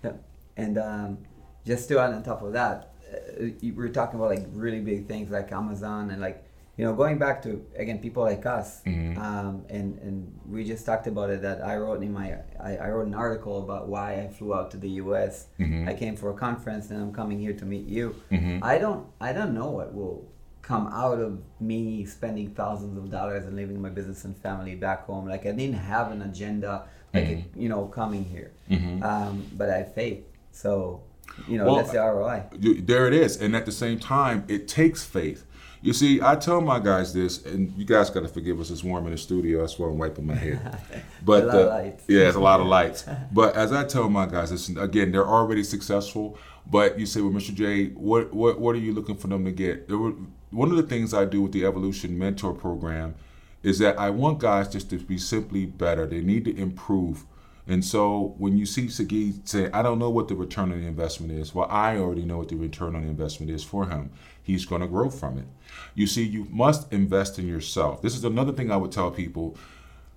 Yeah, 0.05 0.13
and 0.57 0.79
um, 0.79 1.19
just 1.67 1.89
to 1.89 1.99
add 1.99 2.13
on 2.13 2.23
top 2.23 2.43
of 2.43 2.53
that, 2.53 2.95
uh, 3.13 3.47
we 3.61 3.73
were 3.73 3.89
talking 3.89 4.21
about 4.21 4.31
like 4.31 4.47
really 4.53 4.81
big 4.81 5.09
things 5.09 5.29
like 5.29 5.51
Amazon 5.51 6.11
and 6.11 6.21
like 6.21 6.45
you 6.77 6.87
know, 6.87 6.95
going 6.95 7.19
back 7.19 7.43
to 7.43 7.65
again 7.77 7.99
people 7.99 8.23
like 8.23 8.47
us, 8.47 8.81
mm-hmm. 8.85 9.21
um, 9.21 9.65
and 9.69 9.99
and 9.99 10.41
we 10.49 10.65
just 10.65 10.87
talked 10.87 11.07
about 11.07 11.29
it. 11.29 11.43
That 11.43 11.63
I 11.63 11.77
wrote 11.77 12.03
in 12.03 12.13
my 12.13 12.37
I, 12.59 12.77
I 12.77 12.89
wrote 12.89 13.07
an 13.07 13.15
article 13.15 13.63
about 13.63 13.89
why 13.89 14.23
I 14.23 14.29
flew 14.29 14.55
out 14.55 14.71
to 14.71 14.79
the 14.79 14.89
U.S. 15.05 15.49
Mm-hmm. 15.61 15.89
I 15.89 15.95
came 15.95 16.17
for 16.17 16.31
a 16.31 16.35
conference, 16.35 16.91
and 16.91 17.01
I'm 17.01 17.13
coming 17.13 17.39
here 17.39 17.53
to 17.53 17.65
meet 17.67 17.87
you. 17.87 18.17
Mm-hmm. 18.31 18.65
I 18.65 18.79
don't 18.79 19.07
I 19.21 19.35
don't 19.35 19.53
know 19.53 19.69
what 19.69 19.93
will 19.93 20.27
come 20.63 20.87
out 20.87 21.19
of 21.19 21.43
me 21.61 22.07
spending 22.07 22.55
thousands 22.55 22.97
of 22.97 23.11
dollars 23.11 23.45
and 23.45 23.55
leaving 23.55 23.83
my 23.83 23.91
business 23.91 24.25
and 24.25 24.35
family 24.37 24.75
back 24.75 25.05
home. 25.05 25.29
Like 25.29 25.45
I 25.45 25.53
didn't 25.53 25.75
have 25.75 26.11
an 26.11 26.23
agenda, 26.23 26.89
like 27.13 27.25
mm-hmm. 27.25 27.61
you 27.61 27.69
know, 27.69 27.85
coming 27.87 28.25
here. 28.25 28.53
Mm-hmm. 28.71 29.03
Um, 29.03 29.47
but 29.53 29.69
I 29.69 29.79
have 29.79 29.95
faith, 29.95 30.25
so 30.53 31.03
you 31.47 31.59
know 31.59 31.67
well, 31.67 31.77
that's 31.77 31.91
the 31.91 31.99
ROI. 31.99 32.45
There 32.83 33.07
it 33.07 33.13
is, 33.13 33.37
and 33.37 33.55
at 33.55 33.67
the 33.67 33.73
same 33.73 33.99
time, 33.99 34.47
it 34.49 34.69
takes 34.69 35.05
faith 35.05 35.45
you 35.83 35.93
see, 35.93 36.23
I 36.23 36.37
tell 36.37 36.61
my 36.61 36.79
guys 36.79 37.13
this, 37.13 37.45
and 37.45 37.73
you 37.77 37.85
guys 37.85 38.09
got 38.09 38.21
to 38.21 38.29
forgive 38.29 38.61
us. 38.61 38.71
It's 38.71 38.85
warm 38.85 39.05
in 39.07 39.11
the 39.13 39.19
studio. 39.19 39.61
That's 39.61 39.79
why 39.79 39.89
I'm 39.89 39.99
wiping 39.99 40.27
my 40.27 40.35
head. 40.35 40.79
But 41.25 41.49
uh, 41.49 41.91
yeah, 42.09 42.27
it's 42.27 42.37
a 42.37 42.41
lot 42.41 42.61
of 42.61 42.67
lights. 42.67 43.05
but 43.31 43.55
as 43.55 43.73
I 43.73 43.85
tell 43.85 44.09
my 44.09 44.27
guys, 44.27 44.51
listen, 44.51 44.77
again, 44.77 45.13
they're 45.13 45.27
already 45.27 45.63
successful. 45.63 46.37
But 46.67 46.99
you 46.99 47.07
say, 47.07 47.21
well, 47.21 47.33
Mr. 47.33 47.55
J, 47.55 47.89
what 47.91 48.33
what 48.33 48.59
what 48.59 48.75
are 48.75 48.81
you 48.81 48.93
looking 48.93 49.17
for 49.17 49.29
them 49.29 49.45
to 49.45 49.53
get? 49.53 49.89
Were, 49.89 50.15
one 50.51 50.71
of 50.71 50.77
the 50.77 50.83
things 50.83 51.15
I 51.15 51.25
do 51.25 51.43
with 51.43 51.53
the 51.53 51.65
Evolution 51.65 52.19
Mentor 52.19 52.53
Program 52.55 53.15
is 53.63 53.79
that 53.79 53.99
I 53.99 54.11
want 54.11 54.41
guys 54.41 54.69
just 54.69 54.91
to 54.91 54.99
be 54.99 55.19
simply 55.19 55.67
better. 55.67 56.07
They 56.07 56.21
need 56.21 56.45
to 56.47 56.57
improve. 56.57 57.25
And 57.67 57.85
so 57.85 58.35
when 58.39 58.59
you 58.59 58.67
see 58.67 58.89
Sagi 58.89 59.35
say, 59.45 59.71
I 59.73 59.83
don't 59.83 59.99
know 59.99 60.11
what 60.11 60.29
the 60.29 60.35
return 60.35 60.73
on 60.73 60.81
the 60.81 60.87
investment 60.87 61.33
is, 61.33 61.55
well, 61.55 61.69
I 61.71 61.97
already 61.97 62.25
know 62.25 62.39
what 62.39 62.49
the 62.49 62.57
return 62.57 62.97
on 62.97 63.03
the 63.03 63.09
investment 63.09 63.53
is 63.53 63.63
for 63.63 63.87
him. 63.87 64.11
He's 64.43 64.67
going 64.67 64.81
to 64.81 64.89
grow 64.89 65.11
from 65.11 65.39
it. 65.39 65.47
You 65.95 66.09
see, 66.09 66.25
you 66.25 66.49
must 66.51 66.93
invest 66.93 67.39
in 67.39 67.47
yourself. 67.47 68.03
This 68.03 68.17
is 68.17 68.25
another 68.25 68.53
thing 68.53 68.71
I 68.71 68.77
would 68.77 68.91
tell 68.91 69.13
people. 69.13 69.57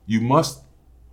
You 0.08 0.22
must 0.22 0.62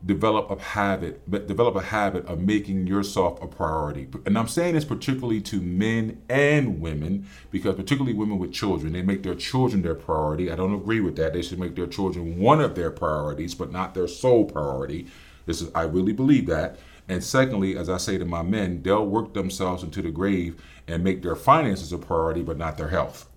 develop 0.04 0.50
a 0.50 0.60
habit, 0.60 1.30
develop 1.46 1.76
a 1.76 1.82
habit 1.82 2.26
of 2.26 2.40
making 2.40 2.86
yourself 2.86 3.40
a 3.42 3.46
priority. 3.46 4.08
And 4.26 4.36
I'm 4.36 4.48
saying 4.48 4.74
this 4.74 4.84
particularly 4.84 5.40
to 5.42 5.60
men 5.60 6.22
and 6.28 6.80
women, 6.80 7.26
because 7.50 7.76
particularly 7.76 8.14
women 8.14 8.38
with 8.38 8.52
children, 8.52 8.94
they 8.94 9.02
make 9.02 9.22
their 9.22 9.34
children 9.34 9.82
their 9.82 9.94
priority. 9.94 10.50
I 10.50 10.56
don't 10.56 10.74
agree 10.74 11.00
with 11.00 11.16
that. 11.16 11.34
They 11.34 11.42
should 11.42 11.60
make 11.60 11.76
their 11.76 11.86
children 11.86 12.40
one 12.40 12.60
of 12.60 12.74
their 12.74 12.90
priorities, 12.90 13.54
but 13.54 13.70
not 13.70 13.94
their 13.94 14.08
sole 14.08 14.44
priority. 14.44 15.06
This 15.46 15.60
is 15.60 15.70
I 15.74 15.82
really 15.82 16.12
believe 16.12 16.46
that. 16.46 16.78
And 17.08 17.22
secondly, 17.22 17.76
as 17.76 17.90
I 17.90 17.96
say 17.96 18.16
to 18.18 18.24
my 18.24 18.42
men, 18.42 18.82
they'll 18.82 19.06
work 19.06 19.34
themselves 19.34 19.82
into 19.82 20.02
the 20.02 20.10
grave 20.10 20.62
and 20.86 21.02
make 21.02 21.22
their 21.22 21.36
finances 21.36 21.92
a 21.92 21.98
priority, 21.98 22.42
but 22.42 22.56
not 22.56 22.78
their 22.78 22.88
health. 22.88 23.28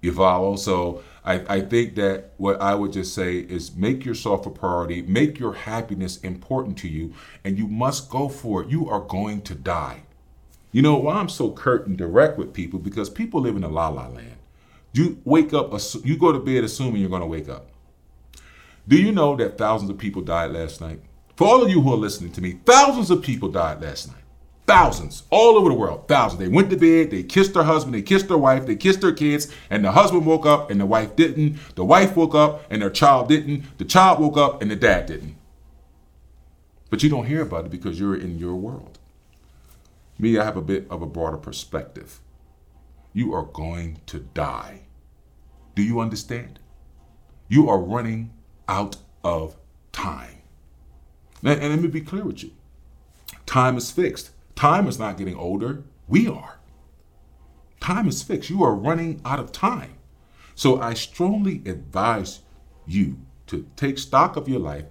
You 0.00 0.12
follow? 0.12 0.56
So 0.56 1.02
I, 1.24 1.56
I 1.56 1.60
think 1.60 1.96
that 1.96 2.32
what 2.36 2.60
I 2.60 2.74
would 2.74 2.92
just 2.92 3.14
say 3.14 3.38
is 3.38 3.74
make 3.74 4.04
yourself 4.04 4.46
a 4.46 4.50
priority, 4.50 5.02
make 5.02 5.38
your 5.38 5.52
happiness 5.52 6.18
important 6.18 6.78
to 6.78 6.88
you, 6.88 7.14
and 7.44 7.58
you 7.58 7.66
must 7.66 8.08
go 8.10 8.28
for 8.28 8.62
it. 8.62 8.68
You 8.68 8.88
are 8.88 9.00
going 9.00 9.42
to 9.42 9.54
die. 9.54 10.02
You 10.72 10.82
know 10.82 10.96
why 10.96 11.14
I'm 11.14 11.28
so 11.28 11.50
curt 11.50 11.86
and 11.86 11.96
direct 11.96 12.38
with 12.38 12.52
people? 12.52 12.78
Because 12.78 13.08
people 13.10 13.40
live 13.40 13.56
in 13.56 13.64
a 13.64 13.68
la 13.68 13.88
la 13.88 14.08
land. 14.08 14.36
You 14.92 15.20
wake 15.24 15.52
up, 15.52 15.72
you 16.04 16.16
go 16.16 16.32
to 16.32 16.38
bed 16.38 16.64
assuming 16.64 17.00
you're 17.00 17.10
going 17.10 17.20
to 17.20 17.26
wake 17.26 17.48
up. 17.48 17.68
Do 18.88 18.96
you 18.96 19.12
know 19.12 19.34
that 19.36 19.58
thousands 19.58 19.90
of 19.90 19.98
people 19.98 20.22
died 20.22 20.52
last 20.52 20.80
night? 20.80 21.00
For 21.36 21.46
all 21.46 21.62
of 21.62 21.68
you 21.68 21.80
who 21.80 21.92
are 21.92 21.96
listening 21.96 22.32
to 22.32 22.40
me, 22.40 22.60
thousands 22.64 23.10
of 23.10 23.22
people 23.22 23.48
died 23.48 23.82
last 23.82 24.08
night. 24.08 24.22
Thousands, 24.66 25.24
all 25.30 25.56
over 25.56 25.68
the 25.68 25.74
world, 25.74 26.08
thousands. 26.08 26.40
They 26.40 26.48
went 26.48 26.70
to 26.70 26.76
bed, 26.76 27.10
they 27.10 27.22
kissed 27.22 27.54
their 27.54 27.62
husband, 27.62 27.94
they 27.94 28.02
kissed 28.02 28.26
their 28.26 28.38
wife, 28.38 28.66
they 28.66 28.74
kissed 28.74 29.00
their 29.00 29.12
kids, 29.12 29.52
and 29.70 29.84
the 29.84 29.92
husband 29.92 30.26
woke 30.26 30.44
up 30.44 30.70
and 30.70 30.80
the 30.80 30.86
wife 30.86 31.14
didn't. 31.14 31.58
The 31.76 31.84
wife 31.84 32.16
woke 32.16 32.34
up 32.34 32.64
and 32.70 32.82
their 32.82 32.90
child 32.90 33.28
didn't. 33.28 33.78
The 33.78 33.84
child 33.84 34.18
woke 34.18 34.36
up 34.36 34.62
and 34.62 34.70
the 34.70 34.76
dad 34.76 35.06
didn't. 35.06 35.36
But 36.90 37.02
you 37.02 37.10
don't 37.10 37.26
hear 37.26 37.42
about 37.42 37.66
it 37.66 37.70
because 37.70 38.00
you're 38.00 38.16
in 38.16 38.38
your 38.38 38.56
world. 38.56 38.98
Me, 40.18 40.38
I 40.38 40.44
have 40.44 40.56
a 40.56 40.62
bit 40.62 40.86
of 40.90 41.02
a 41.02 41.06
broader 41.06 41.36
perspective. 41.36 42.20
You 43.12 43.34
are 43.34 43.44
going 43.44 44.00
to 44.06 44.20
die. 44.20 44.82
Do 45.74 45.82
you 45.82 46.00
understand? 46.00 46.58
You 47.48 47.68
are 47.68 47.78
running 47.78 48.32
out 48.68 48.96
of 49.24 49.56
time. 49.92 50.42
And, 51.42 51.60
and 51.60 51.70
let 51.70 51.80
me 51.80 51.88
be 51.88 52.00
clear 52.00 52.24
with 52.24 52.42
you. 52.42 52.52
Time 53.44 53.76
is 53.76 53.90
fixed. 53.90 54.30
Time 54.54 54.86
is 54.86 54.98
not 54.98 55.18
getting 55.18 55.36
older. 55.36 55.84
We 56.08 56.28
are. 56.28 56.58
Time 57.80 58.08
is 58.08 58.22
fixed. 58.22 58.50
You 58.50 58.62
are 58.64 58.74
running 58.74 59.20
out 59.24 59.38
of 59.38 59.52
time. 59.52 59.94
So 60.54 60.80
I 60.80 60.94
strongly 60.94 61.62
advise 61.66 62.40
you 62.86 63.18
to 63.48 63.66
take 63.76 63.98
stock 63.98 64.36
of 64.36 64.48
your 64.48 64.60
life. 64.60 64.86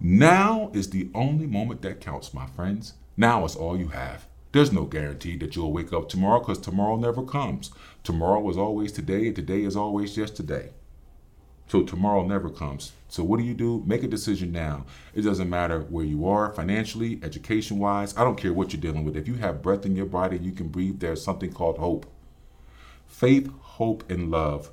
Now 0.00 0.70
is 0.72 0.90
the 0.90 1.10
only 1.14 1.46
moment 1.46 1.82
that 1.82 2.00
counts, 2.00 2.34
my 2.34 2.46
friends. 2.46 2.94
Now 3.16 3.44
is 3.44 3.54
all 3.54 3.78
you 3.78 3.88
have. 3.88 4.26
There's 4.52 4.72
no 4.72 4.84
guarantee 4.84 5.36
that 5.38 5.56
you'll 5.56 5.72
wake 5.72 5.92
up 5.92 6.08
tomorrow 6.08 6.40
because 6.40 6.58
tomorrow 6.58 6.96
never 6.96 7.22
comes. 7.22 7.70
Tomorrow 8.02 8.48
is 8.50 8.56
always 8.56 8.92
today, 8.92 9.26
and 9.26 9.36
today 9.36 9.62
is 9.62 9.76
always 9.76 10.16
yesterday. 10.16 10.72
So 11.66 11.82
tomorrow 11.82 12.24
never 12.26 12.50
comes. 12.50 12.92
So 13.08 13.24
what 13.24 13.38
do 13.38 13.44
you 13.44 13.54
do? 13.54 13.82
Make 13.86 14.02
a 14.02 14.08
decision 14.08 14.52
now. 14.52 14.84
It 15.14 15.22
doesn't 15.22 15.48
matter 15.48 15.80
where 15.80 16.04
you 16.04 16.26
are 16.28 16.52
financially, 16.52 17.20
education 17.22 17.78
wise. 17.78 18.16
I 18.16 18.24
don't 18.24 18.36
care 18.36 18.52
what 18.52 18.72
you're 18.72 18.82
dealing 18.82 19.04
with. 19.04 19.16
If 19.16 19.26
you 19.26 19.34
have 19.34 19.62
breath 19.62 19.86
in 19.86 19.96
your 19.96 20.06
body, 20.06 20.38
you 20.38 20.52
can 20.52 20.68
breathe. 20.68 21.00
There's 21.00 21.24
something 21.24 21.52
called 21.52 21.78
hope. 21.78 22.06
Faith, 23.06 23.50
hope, 23.60 24.08
and 24.10 24.30
love. 24.30 24.70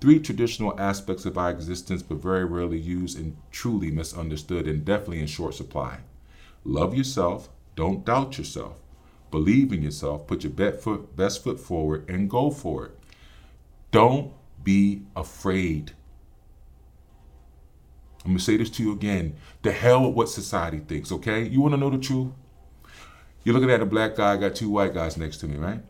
Three 0.00 0.18
traditional 0.18 0.78
aspects 0.80 1.26
of 1.26 1.36
our 1.36 1.50
existence, 1.50 2.02
but 2.02 2.22
very 2.22 2.44
rarely 2.44 2.78
used 2.78 3.18
and 3.18 3.36
truly 3.50 3.90
misunderstood, 3.90 4.66
and 4.66 4.84
definitely 4.84 5.20
in 5.20 5.26
short 5.26 5.54
supply. 5.54 5.98
Love 6.64 6.94
yourself. 6.94 7.48
Don't 7.76 8.04
doubt 8.04 8.38
yourself. 8.38 8.78
Believe 9.30 9.72
in 9.72 9.82
yourself. 9.82 10.26
Put 10.26 10.42
your 10.42 10.52
best 10.52 10.80
foot, 10.80 11.16
best 11.16 11.42
foot 11.42 11.60
forward 11.60 12.08
and 12.08 12.28
go 12.30 12.50
for 12.50 12.86
it. 12.86 12.98
Don't 13.90 14.32
be 14.62 15.02
afraid. 15.16 15.92
I'm 18.24 18.32
gonna 18.32 18.40
say 18.40 18.56
this 18.56 18.70
to 18.70 18.82
you 18.82 18.92
again. 18.92 19.36
The 19.62 19.72
hell 19.72 20.06
with 20.06 20.14
what 20.14 20.28
society 20.28 20.78
thinks, 20.78 21.10
okay? 21.12 21.46
You 21.46 21.60
wanna 21.60 21.76
know 21.78 21.90
the 21.90 21.98
truth? 21.98 22.32
You're 23.44 23.54
looking 23.54 23.70
at 23.70 23.80
a 23.80 23.86
black 23.86 24.16
guy, 24.16 24.34
I 24.34 24.36
got 24.36 24.54
two 24.54 24.68
white 24.68 24.92
guys 24.92 25.16
next 25.16 25.38
to 25.38 25.48
me, 25.48 25.56
right? 25.56 25.80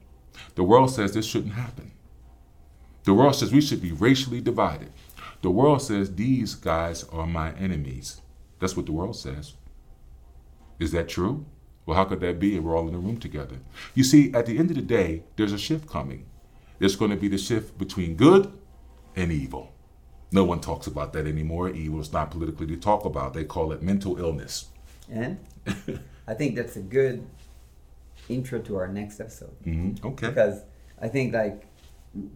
The 0.55 0.63
world 0.63 0.91
says 0.91 1.13
this 1.13 1.27
shouldn't 1.27 1.55
happen. 1.55 1.91
The 3.05 3.15
world 3.15 3.35
says 3.35 3.53
we 3.53 3.61
should 3.61 3.83
be 3.83 3.93
racially 3.93 4.41
divided. 4.41 4.93
The 5.43 5.51
world 5.51 5.83
says 5.83 6.15
these 6.15 6.55
guys 6.55 7.05
are 7.05 7.27
my 7.27 7.53
enemies. 7.55 8.21
That's 8.61 8.77
what 8.77 8.87
the 8.87 8.93
world 8.93 9.17
says. 9.17 9.55
Is 10.79 10.93
that 10.93 11.09
true? 11.09 11.47
Well, 11.87 11.97
how 11.97 12.05
could 12.05 12.21
that 12.21 12.39
be 12.39 12.57
if 12.57 12.63
we're 12.63 12.77
all 12.77 12.89
in 12.89 12.95
a 12.95 12.99
room 12.99 13.19
together? 13.19 13.57
You 13.95 14.05
see, 14.05 14.33
at 14.33 14.47
the 14.47 14.59
end 14.59 14.71
of 14.71 14.77
the 14.77 14.83
day, 14.83 15.25
there's 15.37 15.53
a 15.53 15.59
shift 15.59 15.89
coming. 15.89 16.27
There's 16.79 16.97
going 16.97 17.11
to 17.11 17.17
be 17.17 17.29
the 17.29 17.39
shift 17.39 17.77
between 17.79 18.17
good 18.17 18.53
and 19.17 19.33
evil. 19.33 19.73
No 20.33 20.45
one 20.45 20.61
talks 20.61 20.87
about 20.87 21.13
that 21.15 21.27
anymore. 21.27 21.71
Evil 21.71 22.01
is 22.01 22.13
not 22.13 22.31
politically 22.31 22.67
to 22.69 22.77
talk 22.77 23.05
about. 23.05 23.35
They 23.35 23.45
call 23.45 23.73
it 23.73 23.83
mental 23.83 24.19
illness. 24.19 24.67
And 25.11 25.39
I 26.29 26.35
think 26.35 26.55
that's 26.57 26.77
a 26.77 26.81
good 26.81 27.27
intro 28.29 28.61
to 28.61 28.77
our 28.77 28.89
next 28.89 29.21
episode. 29.21 29.51
Mm-hmm. 29.65 30.07
Okay. 30.07 30.29
Because 30.29 30.63
I 31.03 31.09
think 31.09 31.35
like 31.35 31.67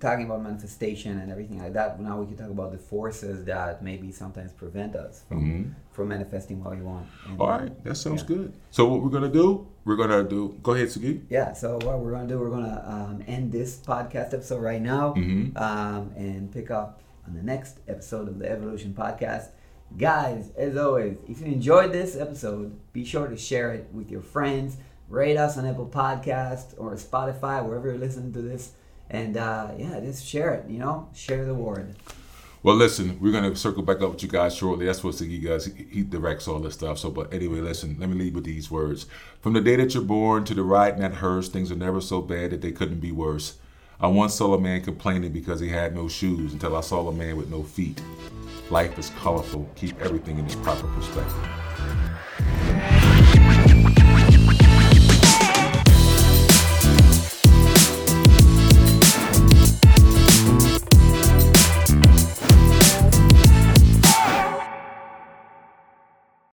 talking 0.00 0.24
about 0.26 0.42
manifestation 0.42 1.18
and 1.18 1.30
everything 1.30 1.60
like 1.62 1.72
that, 1.74 2.00
now 2.00 2.20
we 2.20 2.26
can 2.26 2.36
talk 2.36 2.50
about 2.50 2.72
the 2.72 2.78
forces 2.78 3.44
that 3.44 3.82
maybe 3.82 4.10
sometimes 4.12 4.52
prevent 4.52 4.94
us 4.96 5.22
from 5.28 5.42
Mhm. 5.44 5.74
from 5.92 6.08
manifesting 6.08 6.62
what 6.62 6.76
we 6.76 6.82
want. 6.82 7.06
And, 7.28 7.40
All 7.40 7.48
right, 7.48 7.84
that 7.84 7.96
sounds 7.96 8.22
yeah. 8.22 8.28
good. 8.36 8.52
So 8.70 8.88
what 8.88 9.02
we're 9.02 9.10
gonna 9.10 9.28
do? 9.32 9.66
We're 9.84 9.96
gonna 9.96 10.24
do. 10.24 10.56
Go 10.62 10.72
ahead, 10.74 10.90
Sagi. 10.90 11.22
Yeah, 11.28 11.52
so 11.52 11.78
what 11.84 11.98
we're 12.00 12.12
gonna 12.12 12.26
do, 12.28 12.38
we're 12.38 12.50
gonna 12.50 12.82
um, 12.86 13.22
end 13.26 13.52
this 13.52 13.76
podcast 13.78 14.32
episode 14.34 14.60
right 14.62 14.82
now, 14.82 15.14
Mhm. 15.14 15.56
um, 15.60 16.10
and 16.16 16.50
pick 16.52 16.70
up 16.70 17.00
on 17.26 17.34
the 17.34 17.42
next 17.42 17.78
episode 17.88 18.28
of 18.28 18.38
the 18.38 18.50
Evolution 18.50 18.94
Podcast. 18.94 19.48
Guys, 19.96 20.50
as 20.56 20.76
always, 20.76 21.16
if 21.28 21.40
you 21.40 21.46
enjoyed 21.46 21.92
this 21.92 22.16
episode, 22.16 22.78
be 22.92 23.04
sure 23.04 23.28
to 23.28 23.36
share 23.36 23.72
it 23.72 23.88
with 23.92 24.10
your 24.10 24.22
friends. 24.22 24.76
Rate 25.08 25.36
us 25.36 25.56
on 25.56 25.66
Apple 25.66 25.86
Podcast 25.86 26.74
or 26.78 26.94
Spotify, 26.94 27.64
wherever 27.64 27.88
you're 27.88 27.98
listening 27.98 28.32
to 28.32 28.42
this, 28.42 28.72
and 29.10 29.36
uh, 29.36 29.68
yeah, 29.78 30.00
just 30.00 30.26
share 30.26 30.54
it. 30.54 30.68
You 30.68 30.78
know, 30.78 31.08
share 31.14 31.44
the 31.44 31.54
word. 31.54 31.94
Well, 32.62 32.76
listen, 32.76 33.18
we're 33.20 33.32
gonna 33.32 33.54
circle 33.54 33.82
back 33.82 34.00
up 34.00 34.12
with 34.12 34.22
you 34.22 34.28
guys 34.28 34.54
shortly. 34.54 34.86
That's 34.86 35.04
what 35.04 35.14
Sagi 35.14 35.38
does. 35.38 35.66
He, 35.66 36.02
directs 36.02 36.48
all 36.48 36.58
this 36.60 36.74
stuff. 36.74 36.98
So, 36.98 37.10
but 37.10 37.32
anyway, 37.32 37.60
listen. 37.60 37.96
Let 38.00 38.08
me 38.08 38.16
leave 38.16 38.34
with 38.34 38.44
these 38.44 38.70
words: 38.70 39.04
From 39.42 39.52
the 39.52 39.60
day 39.60 39.76
that 39.76 39.92
you're 39.92 40.02
born 40.02 40.44
to 40.46 40.54
the 40.54 40.62
ride 40.62 40.94
in 40.94 41.00
that 41.00 41.16
hearse, 41.16 41.50
things 41.50 41.70
are 41.70 41.76
never 41.76 42.00
so 42.00 42.22
bad 42.22 42.50
that 42.50 42.62
they 42.62 42.72
couldn't 42.72 43.00
be 43.00 43.12
worse. 43.12 43.58
I 44.00 44.08
once 44.08 44.34
saw 44.34 44.54
a 44.54 44.60
man 44.60 44.80
complaining 44.80 45.32
because 45.32 45.60
he 45.60 45.68
had 45.68 45.94
no 45.94 46.08
shoes 46.08 46.52
until 46.52 46.76
I 46.76 46.80
saw 46.80 47.08
a 47.08 47.12
man 47.12 47.36
with 47.36 47.48
no 47.48 47.62
feet. 47.62 48.02
Life 48.68 48.98
is 48.98 49.10
colorful. 49.10 49.68
Keep 49.76 50.00
everything 50.00 50.38
in 50.38 50.46
its 50.46 50.56
proper 50.56 50.88
perspective. 50.88 51.48